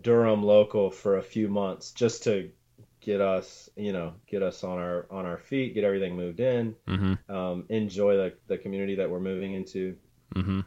[0.00, 2.50] Durham local for a few months just to
[3.00, 6.74] get us, you know, get us on our on our feet, get everything moved in,
[6.88, 7.34] Mm-hmm.
[7.34, 9.96] um, enjoy the the community that we're moving into
[10.34, 10.60] Mm-hmm.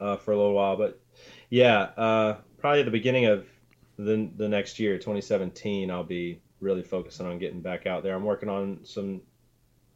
[0.00, 0.76] uh, for a little while.
[0.76, 1.00] But
[1.50, 3.46] yeah, uh, probably at the beginning of
[3.98, 8.14] the the next year, 2017, I'll be really focusing on getting back out there.
[8.14, 9.20] I'm working on some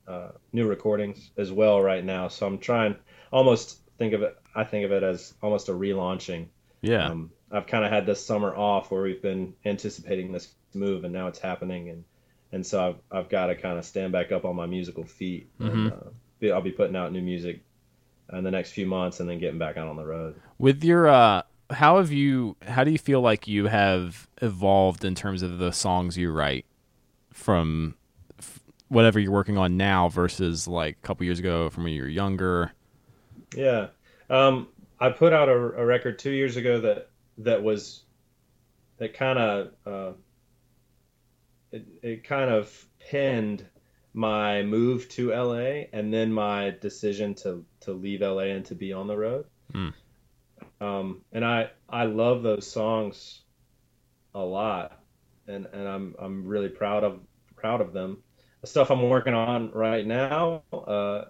[0.07, 2.97] uh, new recordings as well right now, so I'm trying
[3.33, 4.37] almost think of it.
[4.55, 6.47] I think of it as almost a relaunching.
[6.83, 7.09] Yeah.
[7.09, 11.13] Um, I've kind of had this summer off where we've been anticipating this move, and
[11.13, 12.05] now it's happening, and
[12.53, 15.49] and so I've I've got to kind of stand back up on my musical feet.
[15.59, 15.73] Mhm.
[15.73, 15.97] And, uh,
[16.39, 17.63] be, I'll be putting out new music
[18.33, 20.35] in the next few months, and then getting back out on the road.
[20.59, 25.15] With your uh how have you how do you feel like you have evolved in
[25.15, 26.67] terms of the songs you write
[27.33, 27.95] from
[28.39, 32.03] f- whatever you're working on now versus like a couple years ago from when you
[32.03, 32.73] were younger?
[33.55, 33.89] Yeah.
[34.31, 34.69] Um,
[35.01, 38.05] I put out a, a record two years ago that that was
[38.99, 40.13] that kind of uh,
[41.73, 43.67] it, it kind of pinned
[44.15, 48.93] my move to LA and then my decision to to leave LA and to be
[48.93, 49.47] on the road.
[49.73, 49.91] Hmm.
[50.81, 53.41] Um, and I I love those songs
[54.35, 55.01] a lot,
[55.47, 57.21] and and I'm I'm really proud of
[57.57, 58.23] proud of them.
[58.61, 61.25] The stuff I'm working on right now uh,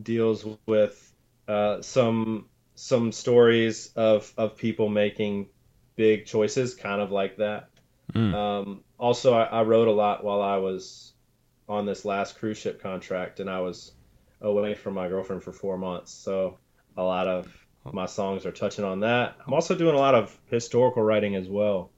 [0.00, 1.12] deals with
[1.48, 5.48] uh, some some stories of of people making
[5.96, 7.68] big choices, kind of like that.
[8.14, 8.34] Mm.
[8.34, 11.12] Um, also, I, I wrote a lot while I was
[11.68, 13.92] on this last cruise ship contract, and I was
[14.40, 16.12] away from my girlfriend for four months.
[16.12, 16.58] So
[16.96, 19.36] a lot of my songs are touching on that.
[19.46, 21.90] I'm also doing a lot of historical writing as well.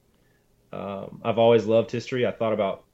[0.72, 2.26] Um, I've always loved history.
[2.26, 2.84] I thought about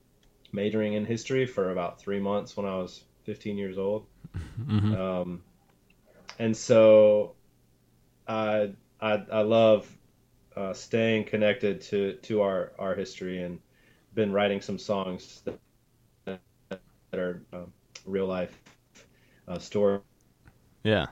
[0.52, 4.06] majoring in history for about three months when I was 15 years old.
[4.68, 4.98] Mhm.
[4.98, 5.42] Um,
[6.38, 7.34] and so
[8.26, 9.88] I, I, I love
[10.56, 13.60] uh, staying connected to, to our, our history and
[14.14, 15.60] been writing some songs that,
[16.26, 17.72] that are um,
[18.06, 18.58] real life
[19.48, 20.02] uh, stories
[20.84, 21.06] Yeah.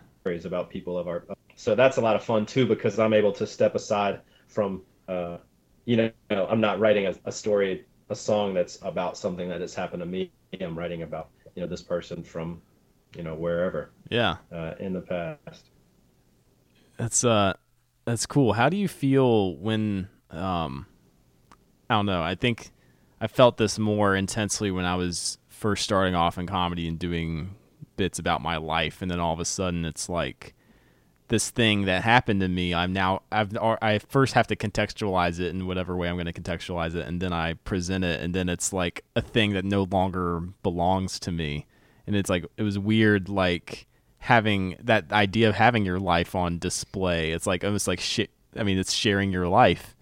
[0.45, 1.25] about people of our.
[1.59, 5.39] So that's a lot of fun too because I'm able to step aside from, uh,
[5.87, 9.75] you know, I'm not writing a, a story, a song that's about something that has
[9.75, 10.33] happened to me.
[10.61, 12.63] I'm writing about, you know, this person from,
[13.17, 14.39] you know, wherever Yeah.
[14.53, 15.71] uh, in the past.
[16.97, 17.55] That's uh
[18.05, 18.55] that's cool.
[18.55, 20.87] How do you feel when um
[21.91, 22.23] I don't know.
[22.23, 22.71] I think
[23.21, 27.57] I felt this more intensely when I was first starting off in comedy and doing
[27.97, 30.55] bits about my life and then all of a sudden it's like
[31.29, 35.49] this thing that happened to me I'm now I've I first have to contextualize it
[35.49, 38.49] in whatever way I'm going to contextualize it and then I present it and then
[38.49, 41.67] it's like a thing that no longer belongs to me.
[42.07, 43.87] And it's like it was weird like
[44.19, 47.31] having that idea of having your life on display.
[47.33, 49.95] It's like almost like shit i mean it's sharing your life.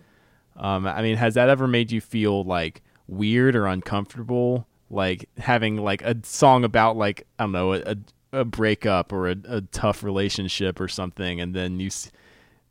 [0.57, 4.67] Um i mean has that ever made you feel like weird or uncomfortable?
[4.89, 7.97] Like having like a song about like i don't know a,
[8.41, 11.91] a, breakup or a, a tough relationship or something and then you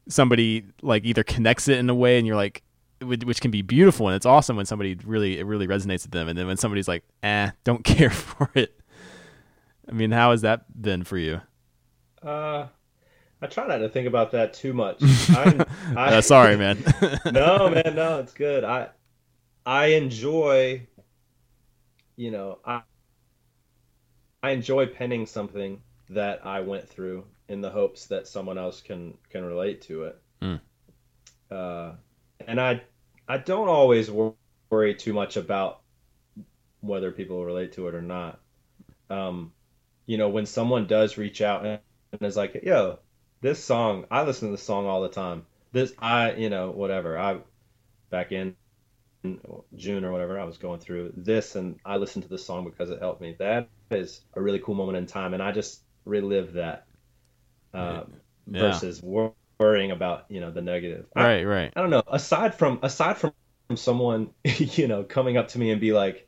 [0.07, 2.63] somebody like either connects it in a way and you're like
[3.01, 6.27] which can be beautiful and it's awesome when somebody really it really resonates with them
[6.27, 8.79] and then when somebody's like eh don't care for it
[9.87, 11.41] I mean, how has that been for you?
[12.23, 12.67] Uh,
[13.41, 14.97] I try not to think about that too much.
[15.29, 16.83] I, Uh, sorry, man.
[17.31, 18.63] no, man, no, it's good.
[18.63, 18.89] I
[19.65, 20.87] I enjoy,
[22.15, 22.81] you know, I
[24.45, 29.17] I enjoy penning something that I went through in the hopes that someone else can
[29.31, 30.21] can relate to it.
[30.39, 30.61] Mm.
[31.49, 31.93] Uh,
[32.45, 32.83] and I
[33.27, 35.81] I don't always worry too much about
[36.81, 38.39] whether people relate to it or not.
[39.09, 39.51] Um,
[40.05, 41.79] you know, when someone does reach out and,
[42.11, 42.99] and is like, "Yo,
[43.41, 45.47] this song, I listen to this song all the time.
[45.71, 47.17] This, I, you know, whatever.
[47.17, 47.39] I
[48.11, 48.55] back in
[49.75, 52.91] June or whatever, I was going through this, and I listened to this song because
[52.91, 53.35] it helped me.
[53.39, 56.87] That is a really cool moment in time, and I just relive that
[57.73, 58.03] uh,
[58.47, 58.61] Yeah.
[58.61, 61.07] versus wor- worrying about you know the negative.
[61.15, 61.73] I- right, right.
[61.75, 62.03] I don't know.
[62.07, 63.33] Aside from aside from
[63.75, 66.27] someone, you know, coming up to me and be like,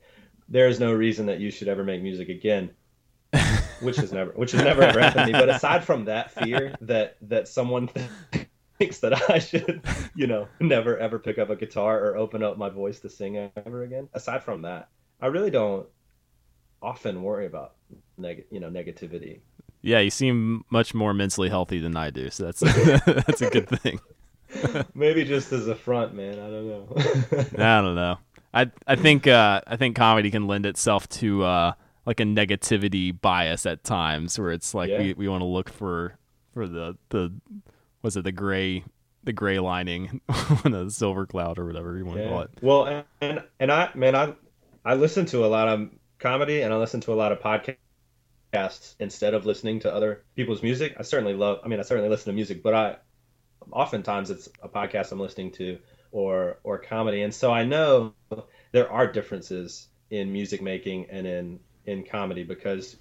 [0.50, 2.72] "There is no reason that you should ever make music again,"
[3.82, 5.40] which has never, which has never ever happened to me.
[5.40, 7.90] But aside from that fear that that someone
[8.80, 9.82] thinks that I should,
[10.16, 13.52] you know, never ever pick up a guitar or open up my voice to sing
[13.56, 14.10] ever again.
[14.14, 14.90] Aside from that,
[15.22, 15.88] I really don't
[16.82, 17.74] often worry about
[18.18, 19.40] neg- you know, negativity.
[19.82, 22.60] Yeah, you seem much more mentally healthy than I do, so that's
[23.06, 24.00] that's a good thing.
[24.96, 26.34] Maybe just as a front, man.
[26.40, 26.96] I don't know.
[27.58, 28.18] I don't know.
[28.54, 31.72] I I think uh, I think comedy can lend itself to uh,
[32.06, 35.00] like a negativity bias at times, where it's like Yeah.
[35.00, 36.18] we, we want to look for
[36.54, 37.34] for the the
[38.02, 38.84] was it the gray
[39.26, 40.22] the gray lining
[40.64, 42.50] the silver cloud or whatever you want to call it.
[42.62, 44.34] Well, and, and and I man, I
[44.86, 48.96] I listen to a lot of comedy and I listen to a lot of podcasts
[49.00, 50.96] instead of listening to other people's music.
[50.98, 51.60] I certainly love.
[51.64, 52.98] I mean, I certainly listen to music, but I
[53.72, 55.80] oftentimes it's a podcast I'm listening to
[56.12, 58.14] or or comedy, and so I know
[58.72, 62.96] there are differences in music making and in in comedy because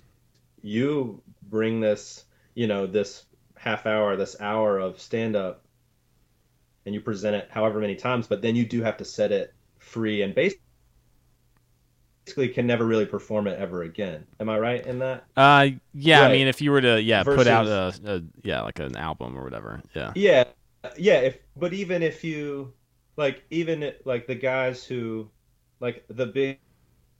[0.62, 3.24] you bring this, you know, this
[3.56, 5.64] half hour, this hour of stand up
[6.84, 9.52] and you present it however many times, but then you do have to set it
[9.78, 10.34] free and
[12.26, 14.26] basically can never really perform it ever again.
[14.40, 15.24] Am I right in that?
[15.36, 16.22] Uh, yeah.
[16.22, 19.38] I mean, if you were to yeah put out a, a yeah like an album
[19.38, 20.12] or whatever, yeah.
[20.16, 20.44] Yeah,
[20.98, 21.20] yeah.
[21.20, 22.72] If but even if you
[23.16, 25.30] like, even like the guys who
[25.80, 26.58] like the big,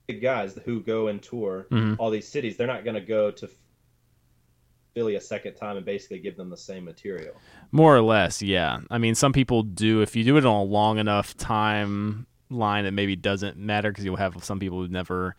[0.09, 1.97] big guys who go and tour Mhm.
[1.99, 3.49] all these cities, they're not going to go to
[4.95, 7.35] Philly a second time and basically give them the same material.
[7.71, 8.79] More or less, yeah.
[8.91, 10.01] I mean, some people do.
[10.01, 14.05] If you do it on a long enough time line, that maybe doesn't matter because
[14.05, 15.37] you'll have some people who've never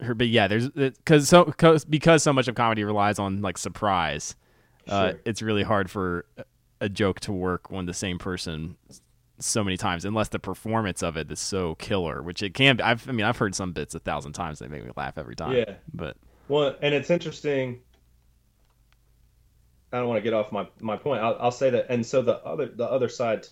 [0.00, 0.18] heard.
[0.18, 4.36] But yeah, there's because so cause, because so much of comedy relies on like surprise.
[4.86, 6.26] Uh, it's really hard for
[6.80, 8.76] a- joke to work when the same person
[9.38, 12.76] so many times, unless the performance of it is so killer, which it can.
[12.76, 12.82] be.
[12.82, 14.58] I've, I mean, I've heard some bits a thousand times.
[14.58, 15.56] They make me laugh every time.
[15.56, 15.74] Yeah.
[15.92, 16.16] But
[16.48, 17.80] Well, and it's interesting.
[19.92, 21.22] I don't want to get off my, my point.
[21.22, 23.48] I'll, I'll say that, and so the other the other side to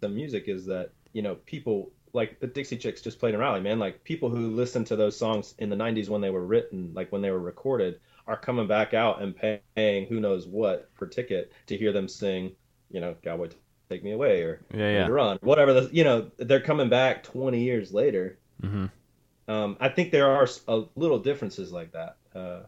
[0.00, 3.60] the music is that you know people like the Dixie Chicks just played in Raleigh,
[3.60, 3.78] man.
[3.78, 7.10] Like people who listened to those songs in the '90s when they were written, like
[7.12, 9.34] when they were recorded, are coming back out and
[9.74, 12.52] paying who knows what per ticket to hear them sing.
[12.90, 13.54] You know, God would
[13.88, 15.06] take me away or yeah, yeah.
[15.06, 15.72] run, whatever.
[15.72, 18.38] The, you know, they're coming back 20 years later.
[18.60, 18.86] hmm
[19.48, 22.16] Um, I think there are a little differences like that.
[22.34, 22.62] Uh,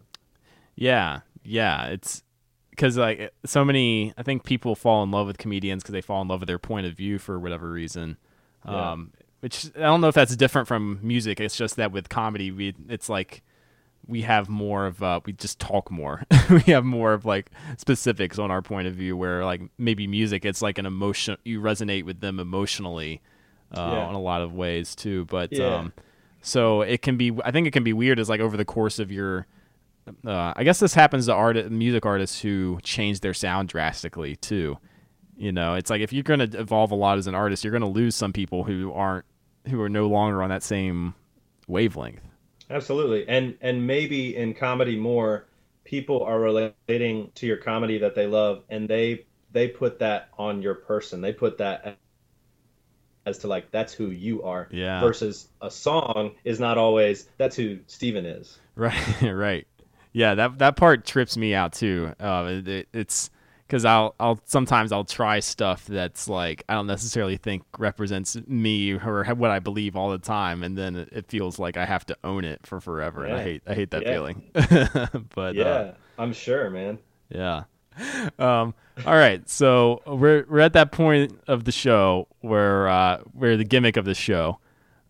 [0.77, 1.87] Yeah, yeah.
[1.87, 2.23] It's
[2.71, 4.13] because like so many.
[4.17, 6.59] I think people fall in love with comedians because they fall in love with their
[6.59, 8.17] point of view for whatever reason.
[8.67, 8.93] Yeah.
[8.93, 11.39] Um, which I don't know if that's different from music.
[11.39, 13.43] It's just that with comedy, we it's like
[14.07, 16.23] we have more of uh, we just talk more.
[16.51, 19.17] we have more of like specifics on our point of view.
[19.17, 21.37] Where like maybe music, it's like an emotion.
[21.45, 23.21] You resonate with them emotionally
[23.77, 24.09] uh, Yeah.
[24.09, 25.27] in a lot of ways too.
[25.27, 25.75] But Yeah.
[25.77, 25.93] um,
[26.41, 27.33] so it can be.
[27.45, 29.47] I think it can be weird as like over the course of your
[30.27, 34.79] uh, I guess this happens to art music artists who change their sound drastically too.
[35.37, 37.72] You know, it's like if you're going to evolve a lot as an artist, you're
[37.72, 39.24] going to lose some people who aren't
[39.68, 41.14] who are no longer on that same
[41.66, 42.20] wavelength.
[42.70, 43.26] Absolutely.
[43.28, 45.47] And and maybe in comedy more
[45.85, 50.62] people are relating to your comedy that they love and they they put that on
[50.62, 51.20] your person.
[51.20, 51.99] They put that
[53.26, 55.01] as to like that's who you are Yeah.
[55.01, 58.59] versus a song is not always that's who Steven is.
[58.76, 59.66] Right, right.
[60.12, 62.12] Yeah, that that part trips me out too.
[62.18, 63.30] Uh, it, it- it's
[63.67, 68.93] because I'll I'll sometimes I'll try stuff that's like I don't necessarily think represents me
[68.93, 72.17] or what I believe all the time, and then it, feels like I have to
[72.25, 74.12] own it for forever, and I hate I hate that Yeah.
[74.12, 74.43] feeling.
[75.35, 76.99] but yeah, uh, I'm sure, man.
[77.29, 77.65] yeah.
[78.39, 78.75] Um,
[79.07, 83.65] all right, so we're we're at that point of the show where uh, where the
[83.65, 84.59] gimmick of the show,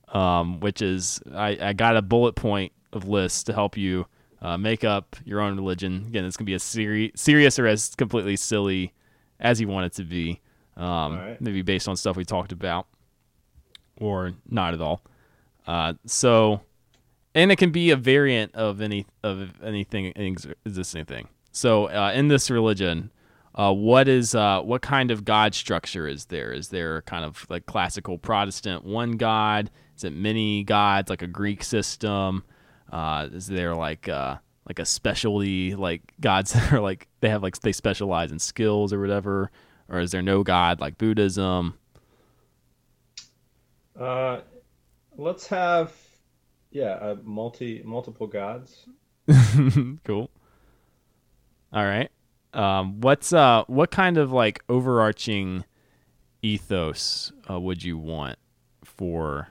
[0.09, 4.07] um, which is I, I got a bullet point of lists to help you
[4.45, 6.05] Uh, make up your own religion.
[6.07, 8.93] Again, it's gonna be as seri- serious or as completely silly
[9.41, 10.43] as you want it to be.
[10.77, 11.41] Um, Alright.
[11.41, 12.87] Maybe based on stuff we talked about,
[13.97, 15.03] or not at all.
[15.67, 16.61] Uh, so,
[17.35, 21.29] and it can be a variant of any of anything ex- existing thing.
[21.51, 23.13] So, uh, in this religion,
[23.55, 26.53] uh, what is uh, what kind of God structure is there?
[26.53, 29.71] Is there kind of like classical Protestant one God?
[29.97, 32.45] Is it many gods like a Greek system?
[32.91, 37.43] Uh, is there like uh, like a specialty like gods that are like they have
[37.43, 39.51] like they specialize in skills or whatever?
[39.89, 41.75] Or is there no God like Buddhism?
[43.99, 44.41] Uh,
[45.17, 45.93] let's have
[46.71, 48.89] yeah, uh, multi multiple gods.
[50.05, 50.31] cool.
[51.73, 52.11] All right.
[52.53, 55.65] Um, what's uh what kind of like overarching
[56.43, 58.39] ethos uh, would you want
[58.85, 59.49] for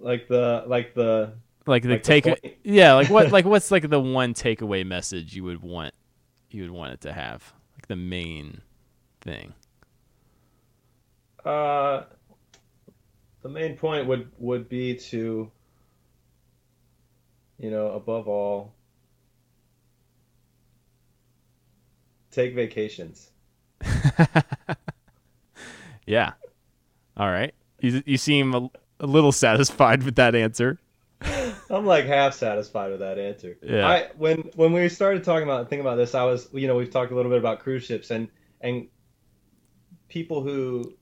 [0.00, 1.32] Like the like the
[1.66, 2.40] like the Like take point?
[2.64, 5.94] yeah like what like what's like the one takeaway message you would want
[6.50, 8.60] you would want it to have like the main
[9.20, 9.52] thing
[11.44, 12.02] uh
[13.42, 15.50] the main point would would be to
[17.58, 18.72] you know, above all
[22.30, 23.30] take vacations.
[26.06, 26.32] yeah
[27.16, 28.70] all right you you seem
[29.00, 30.78] a, little satisfied with that answer
[31.70, 33.58] I'm like half satisfied with that answer.
[33.62, 33.86] Yeah.
[33.86, 36.90] I when when we started talking about thinking about this, I was you know we've
[36.90, 38.28] talked a little bit about cruise ships and
[38.60, 38.88] and
[40.08, 40.94] people who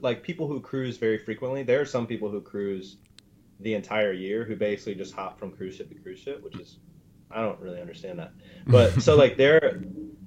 [0.00, 1.62] like people who cruise very frequently.
[1.62, 2.96] There are some people who cruise
[3.60, 6.78] the entire year who basically just hop from cruise ship to cruise ship, which is
[7.34, 8.32] I don't really understand that.
[8.66, 9.82] But so like there,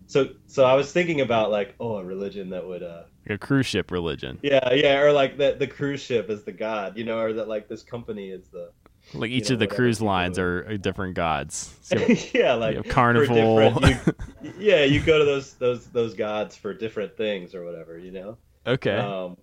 [0.07, 3.37] so so I was thinking about like oh a religion that would uh like a
[3.37, 7.03] cruise ship religion yeah yeah or like that the cruise ship is the god you
[7.03, 8.71] know or that like this company is the
[9.13, 11.97] like each know, of the cruise lines are, different gods So,
[12.33, 13.81] yeah, like Carnival.
[13.81, 13.97] you-
[14.57, 18.37] yeah, you go to those those those gods for different things or whatever, you know.
[18.65, 19.37] okay Um,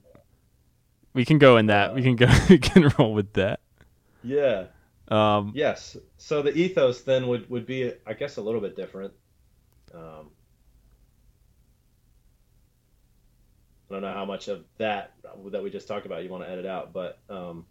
[1.14, 3.60] we can go in that we can go we can roll with that
[4.26, 4.64] yeah.
[5.08, 5.96] Um Yes.
[6.16, 9.12] So the ethos then would would be, I guess, a little bit different.
[9.94, 10.30] Um,
[13.90, 15.12] I don't know how much of that
[15.50, 17.66] that we just talked about you want to edit out, but um,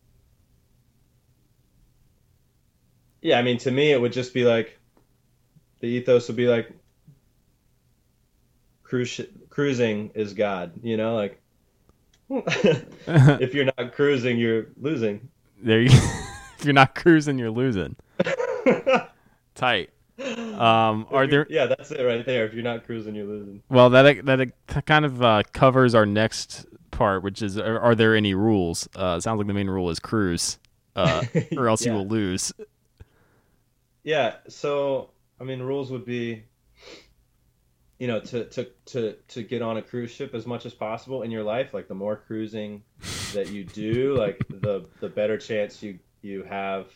[3.22, 4.80] yeah, I mean, to me, it would just be like
[5.80, 6.72] the ethos would be like
[8.84, 9.20] cruise
[9.50, 11.42] cruising is God, you know, like
[12.30, 15.30] if you're not cruising, you're losing.
[15.62, 15.90] there you
[16.64, 17.96] if you're not cruising you're losing
[19.56, 19.90] tight
[20.20, 22.46] um are there Yeah, that's it right there.
[22.46, 23.62] If you're not cruising, you're losing.
[23.70, 24.52] well that that
[24.86, 29.16] kind of uh, covers our next part which is are, are there any rules uh
[29.18, 30.60] it sounds like the main rule is cruise
[30.96, 31.24] uh
[31.58, 32.54] or else you will lose
[34.04, 35.10] Yeah, so
[35.40, 36.44] I mean, rules would be,
[38.00, 41.24] you know, to to to to get on a cruise ship as much as possible
[41.24, 41.74] in your life.
[41.74, 42.84] Like the more cruising
[43.34, 46.88] that you do, like the the better chance you you have,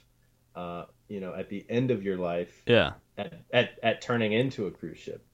[0.55, 4.67] uh, you know, at the end of your life yeah at at, at turning into
[4.67, 5.25] a cruise ship.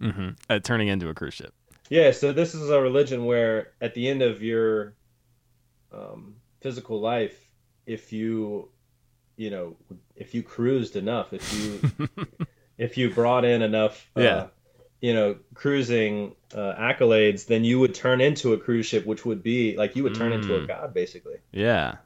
[0.00, 1.52] hmm uh, turning into a cruise ship
[1.88, 4.94] Yeah, so this is a religion where at the end of your
[5.92, 7.36] um, physical life,
[7.86, 8.70] if you,
[9.36, 9.76] you know,
[10.16, 11.80] if you cruised enough, if you
[12.78, 14.46] if you brought in enough, uh, Yeah.
[15.00, 19.42] you know, cruising uh, accolades, then you would turn into a cruise ship, which would
[19.42, 20.68] be like you would turn into a Mm.
[20.68, 21.36] god, basically.
[21.52, 21.96] Yeah,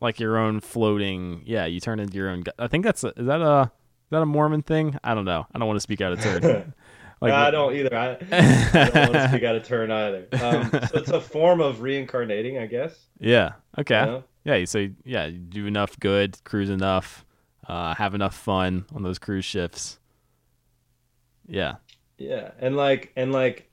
[0.00, 1.42] like your own floating.
[1.44, 2.44] Yeah, you turn into your own.
[2.58, 4.98] I think that's a, is that a is that a Mormon thing?
[5.04, 5.46] I don't know.
[5.54, 6.74] I don't want to speak out of turn.
[7.22, 7.94] Like I don't either.
[7.94, 8.14] I, I
[8.94, 10.26] don't want to speak out of turn either.
[10.40, 12.98] Um, so it's a form of reincarnating, I guess.
[13.18, 13.52] Yeah.
[13.76, 14.00] Okay.
[14.00, 14.24] you know?
[14.44, 14.54] Yeah.
[14.54, 15.26] You say yeah.
[15.26, 17.26] You do enough good, cruise enough,
[17.68, 19.98] uh, have enough fun on those cruise ships.
[21.46, 21.74] Yeah.
[22.20, 23.70] Yeah, and like and like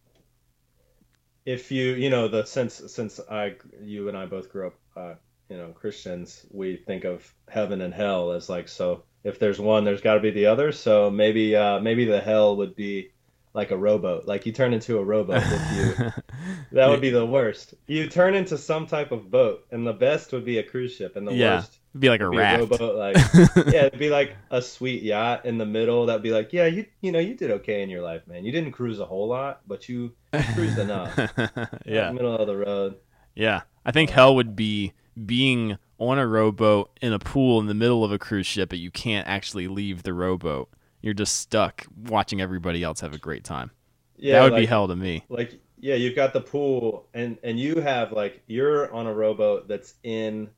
[1.46, 5.14] if you you know the since since I you and I both grew up uh,
[5.50, 9.84] you know Christians, we think of heaven and hell as like so if there's one,
[9.84, 10.72] there's got to be the other.
[10.72, 13.12] So maybe uh, maybe the hell would be
[13.54, 14.26] like a rowboat.
[14.28, 16.12] Like you turn into a rowboat if you
[16.74, 17.74] that would be the worst.
[17.88, 21.16] You turn into some type of boat, and the best would be a cruise ship,
[21.16, 21.56] and the Yeah.
[21.58, 22.96] worst It'd be like a be a rowboat.
[22.96, 23.16] Like
[23.74, 26.06] yeah, it'd be like a sweet yacht in the middle.
[26.06, 28.46] That'd be like, yeah, you you know, you did okay in your life, man.
[28.46, 30.14] You didn't cruise a whole lot, but you
[30.54, 31.18] cruised enough.
[31.86, 32.12] yeah.
[32.12, 32.98] middle of the road.
[33.34, 33.62] Yeah.
[33.86, 34.94] I think hell would be
[35.26, 38.80] being on a rowboat in a pool in the middle of a cruise ship, but
[38.80, 40.70] you can't actually leave the rowboat.
[41.02, 43.72] You're just stuck watching everybody else have a great time.
[44.18, 45.24] Yeah, that would like, be hell to me.
[45.30, 49.68] Like yeah, you've got the pool, and and you have like you're on a rowboat
[49.68, 50.50] that's in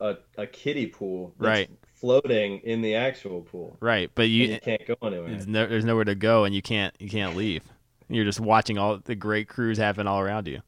[0.00, 1.70] a a kiddie pool, that's Right.
[1.94, 3.76] floating in the actual pool.
[3.80, 5.30] right, but you, you can't go anywhere.
[5.30, 7.62] there's, no, there's nowhere to go, and you can't you can't leave.
[8.08, 10.60] You're just watching all the great cruise happen all around you.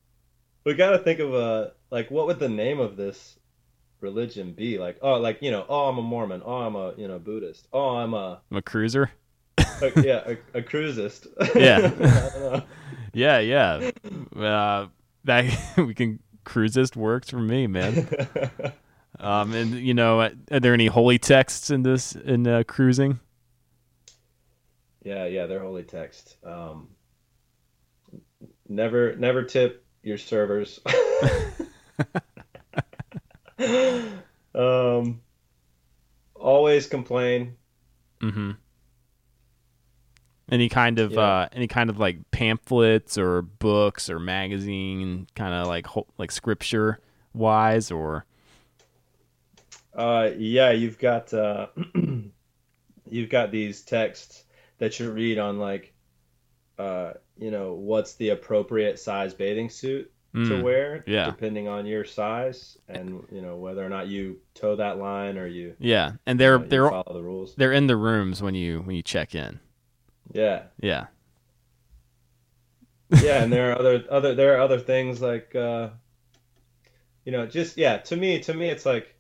[0.65, 3.39] We got to think of a like what would the name of this
[4.01, 4.79] religion be?
[4.79, 7.69] Like oh like you know oh I'm a Mormon oh I'm a you know Buddhist
[7.73, 9.11] oh I'm a, I'm a cruiser.
[9.59, 11.27] a yeah a, a cruisist.
[11.55, 11.77] Yeah.
[11.79, 12.63] I don't know.
[13.13, 13.91] Yeah, yeah.
[14.37, 14.89] Uh,
[15.25, 18.07] that we can cruisist works for me, man.
[19.19, 23.21] Um, and you know, are there any holy texts in this in uh, cruising?
[25.07, 26.37] yeah yeah they're holy text.
[26.45, 26.89] Um,
[28.69, 30.81] never never tip your servers.
[34.55, 35.21] um,
[36.35, 37.57] always complain.
[38.23, 38.51] Mm-hmm.
[40.51, 41.19] Any kind of Yeah.
[41.19, 45.87] uh, any kind of like pamphlets or books or magazine, kind of like
[46.19, 47.01] like scripture
[47.35, 48.27] wise, or
[49.95, 51.69] Uh, yeah, you've got uh,
[53.07, 54.45] you've got these texts
[54.79, 55.95] that you read on like,
[56.79, 60.13] uh, you know, what's the appropriate size bathing suit
[60.45, 61.25] to Mm, wear, yeah.
[61.25, 65.47] depending on your size, and you know whether or not you toe that line or
[65.47, 67.55] you, yeah, and they're know, they're follow the rules.
[67.57, 69.61] they're in the rooms when you when you check in.
[70.33, 71.07] Yeah, Yeah,
[73.19, 75.91] yeah, and there are other other there are other things like, uh,
[77.25, 77.99] you know, just yeah.
[77.99, 79.15] To me, to me, it's like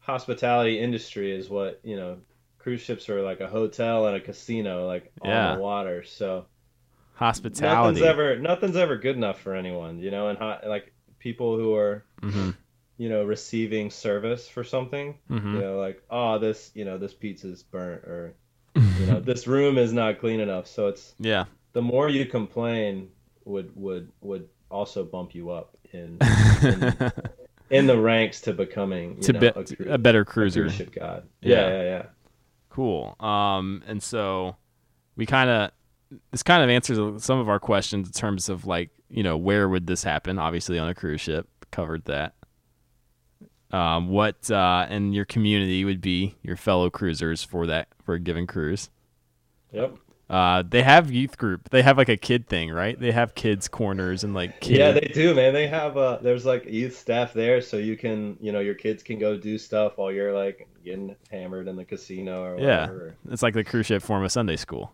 [0.00, 2.18] hospitality industry is what you know.
[2.58, 5.30] Cruise ships are like a hotel and a casino, like Yeah.
[5.30, 6.02] on the water.
[6.02, 6.46] So
[7.16, 8.00] hospitality.
[8.00, 10.28] nothing's ever nothing's ever good enough for anyone, you know.
[10.28, 12.50] And hot, like people who are hmm
[12.98, 17.14] you know receiving service for something, hmm you know, like oh this you know this
[17.14, 18.34] pizza's burnt or
[18.96, 20.66] you know this room is not clean enough.
[20.66, 23.10] So it's Yeah, the more you complain
[23.44, 26.18] would would would also bump you up in
[26.62, 26.94] in,
[27.70, 30.62] in the ranks to becoming you to know, be a, cru- a better cruiser.
[30.62, 31.28] cruise ship god.
[31.42, 31.54] Yeah.
[31.54, 32.06] Yeah, yeah, yeah.
[32.70, 33.16] Cool.
[33.20, 34.56] Um, and so
[35.16, 35.70] we kind of
[36.30, 39.68] this kind of answers some of our questions in terms of like you know where
[39.68, 40.38] would this happen?
[40.38, 42.34] Obviously on a cruise ship, covered that.
[43.72, 48.20] Um, what uh, in your community would be your fellow cruisers for that for a
[48.20, 48.90] given cruise?
[49.72, 49.98] Yep.
[50.28, 51.68] Uh, they have youth group.
[51.70, 52.98] They have like a kid thing, right?
[52.98, 54.78] They have kids corners and like kid.
[54.78, 55.52] Yeah, they do, man.
[55.52, 59.02] They have uh there's like youth staff there so you can, you know, your kids
[59.02, 63.14] can go do stuff while you're like getting hammered in the casino or whatever.
[63.24, 63.32] yeah.
[63.32, 64.92] It's like the cruise ship form of Sunday school.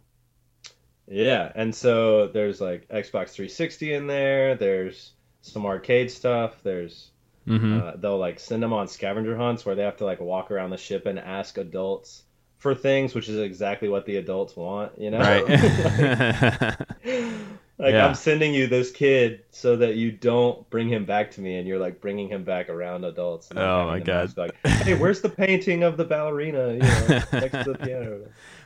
[1.09, 5.13] Yeah, and so there's like Xbox 360 in there, there's
[5.43, 7.11] some arcade stuff, there's
[7.47, 10.51] hmm uh, they'll like send them on scavenger hunts where they have to like walk
[10.51, 12.23] around the ship and ask adults
[12.59, 15.19] for things, which is exactly what the adults want, you know?
[15.19, 16.77] right.
[17.79, 18.07] Like Yeah.
[18.07, 21.67] I'm sending you this kid so that you don't bring him back to me, and
[21.67, 23.51] you're like bringing him back around adults.
[23.57, 24.37] Oh, my God.
[24.37, 26.75] Like, hey, where's the painting of the ballerina?
[26.75, 28.21] You know, next to the piano.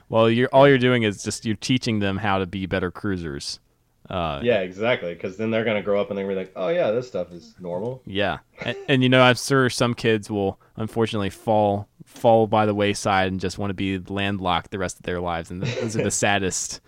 [0.09, 3.61] Well, you're all you're doing is just you're teaching them how to be better cruisers.
[4.09, 5.15] Uh, Yeah, exactly.
[5.15, 7.33] Because then they're gonna grow up and they're gonna be like, oh yeah, this stuff
[7.33, 8.03] is normal.
[8.07, 12.75] Yeah, and, and you know, I'm sure some kids will unfortunately fall fall by the
[12.75, 16.03] wayside and just want to be landlocked the rest of their lives, and those are
[16.05, 16.81] the saddest,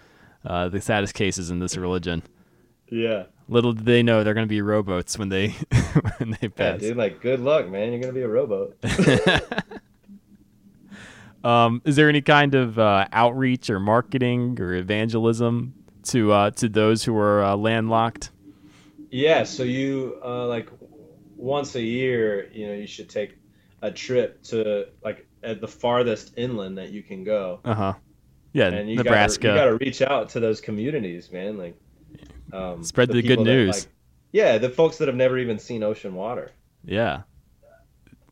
[0.47, 2.23] uh, the saddest cases in this religion.
[2.89, 3.25] Yeah.
[3.51, 5.49] Little did they know they're going to be rowboats when they
[6.19, 6.81] when they Yeah, pass.
[6.81, 6.97] dude.
[6.97, 7.91] Like, good luck, man.
[7.93, 8.77] You're gonna be a rowboat.
[11.45, 15.75] um, is there any kind of uh, outreach or marketing or evangelism
[16.05, 18.31] to uh, to those who are uh, landlocked?
[19.11, 20.69] Yeah, so you uh, like
[21.37, 23.39] once a year, you know, you should take
[23.83, 27.95] a trip to like at the farthest inland that you can go, Uh huh.
[28.53, 29.43] Yeah, and you Nebraska.
[29.43, 31.59] Gotta, you got to reach out to those communities, man.
[31.59, 31.77] Like,
[32.53, 33.85] um, Spread the good people that, news.
[33.85, 33.93] like-
[34.33, 36.51] yeah, the folks that have never even seen ocean water.
[36.85, 37.23] Yeah.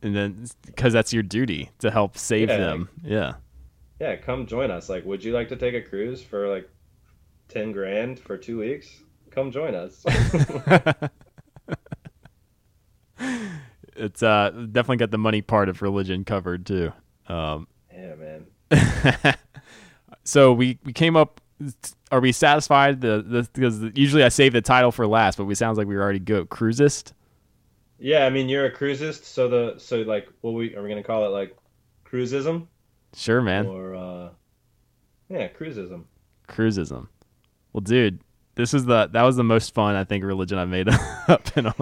[0.06, 2.56] And then because that's your duty to help save Yeah.
[2.58, 2.88] them.
[3.02, 3.34] Yeah.
[4.00, 4.88] Yeah, come join us.
[4.88, 6.68] Like, would you like to take a cruise for like
[7.48, 8.88] ten grand for two weeks?
[9.30, 10.04] Come join us.
[13.96, 16.92] it's uh definitely got the money part of religion covered too.
[17.28, 18.46] Um yeah, man.
[20.24, 21.40] so we we came up
[22.12, 25.54] are we satisfied the the because usually I save the title for last, but we
[25.54, 27.14] sounds like we were already go cruisist.
[27.98, 31.02] Yeah, I mean, you're a cruisist, so the so like, what we are we gonna
[31.02, 31.28] call it?
[31.28, 31.56] Like,
[32.04, 32.68] cruisism
[33.14, 33.66] Sure, man.
[33.66, 34.28] or uh,
[35.28, 36.06] yeah, cruisism.
[36.46, 37.08] Cruisism.
[37.72, 38.20] Well, dude,
[38.54, 40.88] this is the that was the most fun I think religion I've made
[41.28, 41.74] up in a,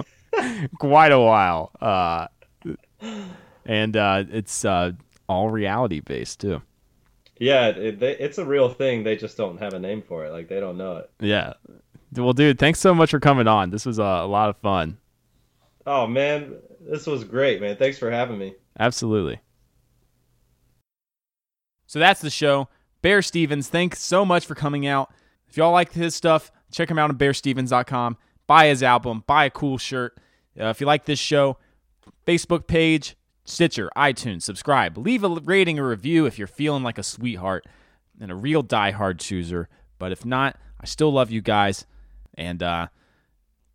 [0.79, 1.71] quite a while.
[1.81, 2.27] Uh,
[3.65, 4.91] and uh, it's uh,
[5.27, 6.61] all reality based too.
[7.37, 9.03] Yeah, it, they, it's a real thing.
[9.03, 10.31] They just don't have a name for it.
[10.31, 11.11] Like they don't know it.
[11.19, 11.53] Yeah.
[12.15, 13.71] Well, dude, thanks so much for coming on.
[13.71, 14.97] This was uh, a lot of fun.
[15.85, 17.77] Oh man, this was great, man.
[17.77, 18.55] Thanks for having me.
[18.79, 19.39] Absolutely.
[21.87, 22.67] So that's the show.
[23.01, 25.11] Bear Stevens, thanks so much for coming out.
[25.47, 28.17] If y'all like his stuff, check him out on bearstevens.com.
[28.47, 30.17] Buy his album, buy a cool shirt.
[30.59, 31.57] Uh, if you like this show,
[32.25, 34.97] Facebook page, Stitcher, iTunes, subscribe.
[34.97, 37.67] Leave a rating or review if you're feeling like a sweetheart
[38.19, 39.69] and a real diehard chooser.
[39.99, 41.85] But if not, I still love you guys.
[42.33, 42.87] And uh,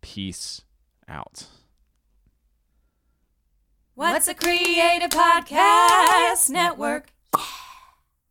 [0.01, 0.63] peace
[1.07, 1.45] out.
[4.01, 7.13] What's a Creative Podcast Network?
[7.37, 7.41] Yeah.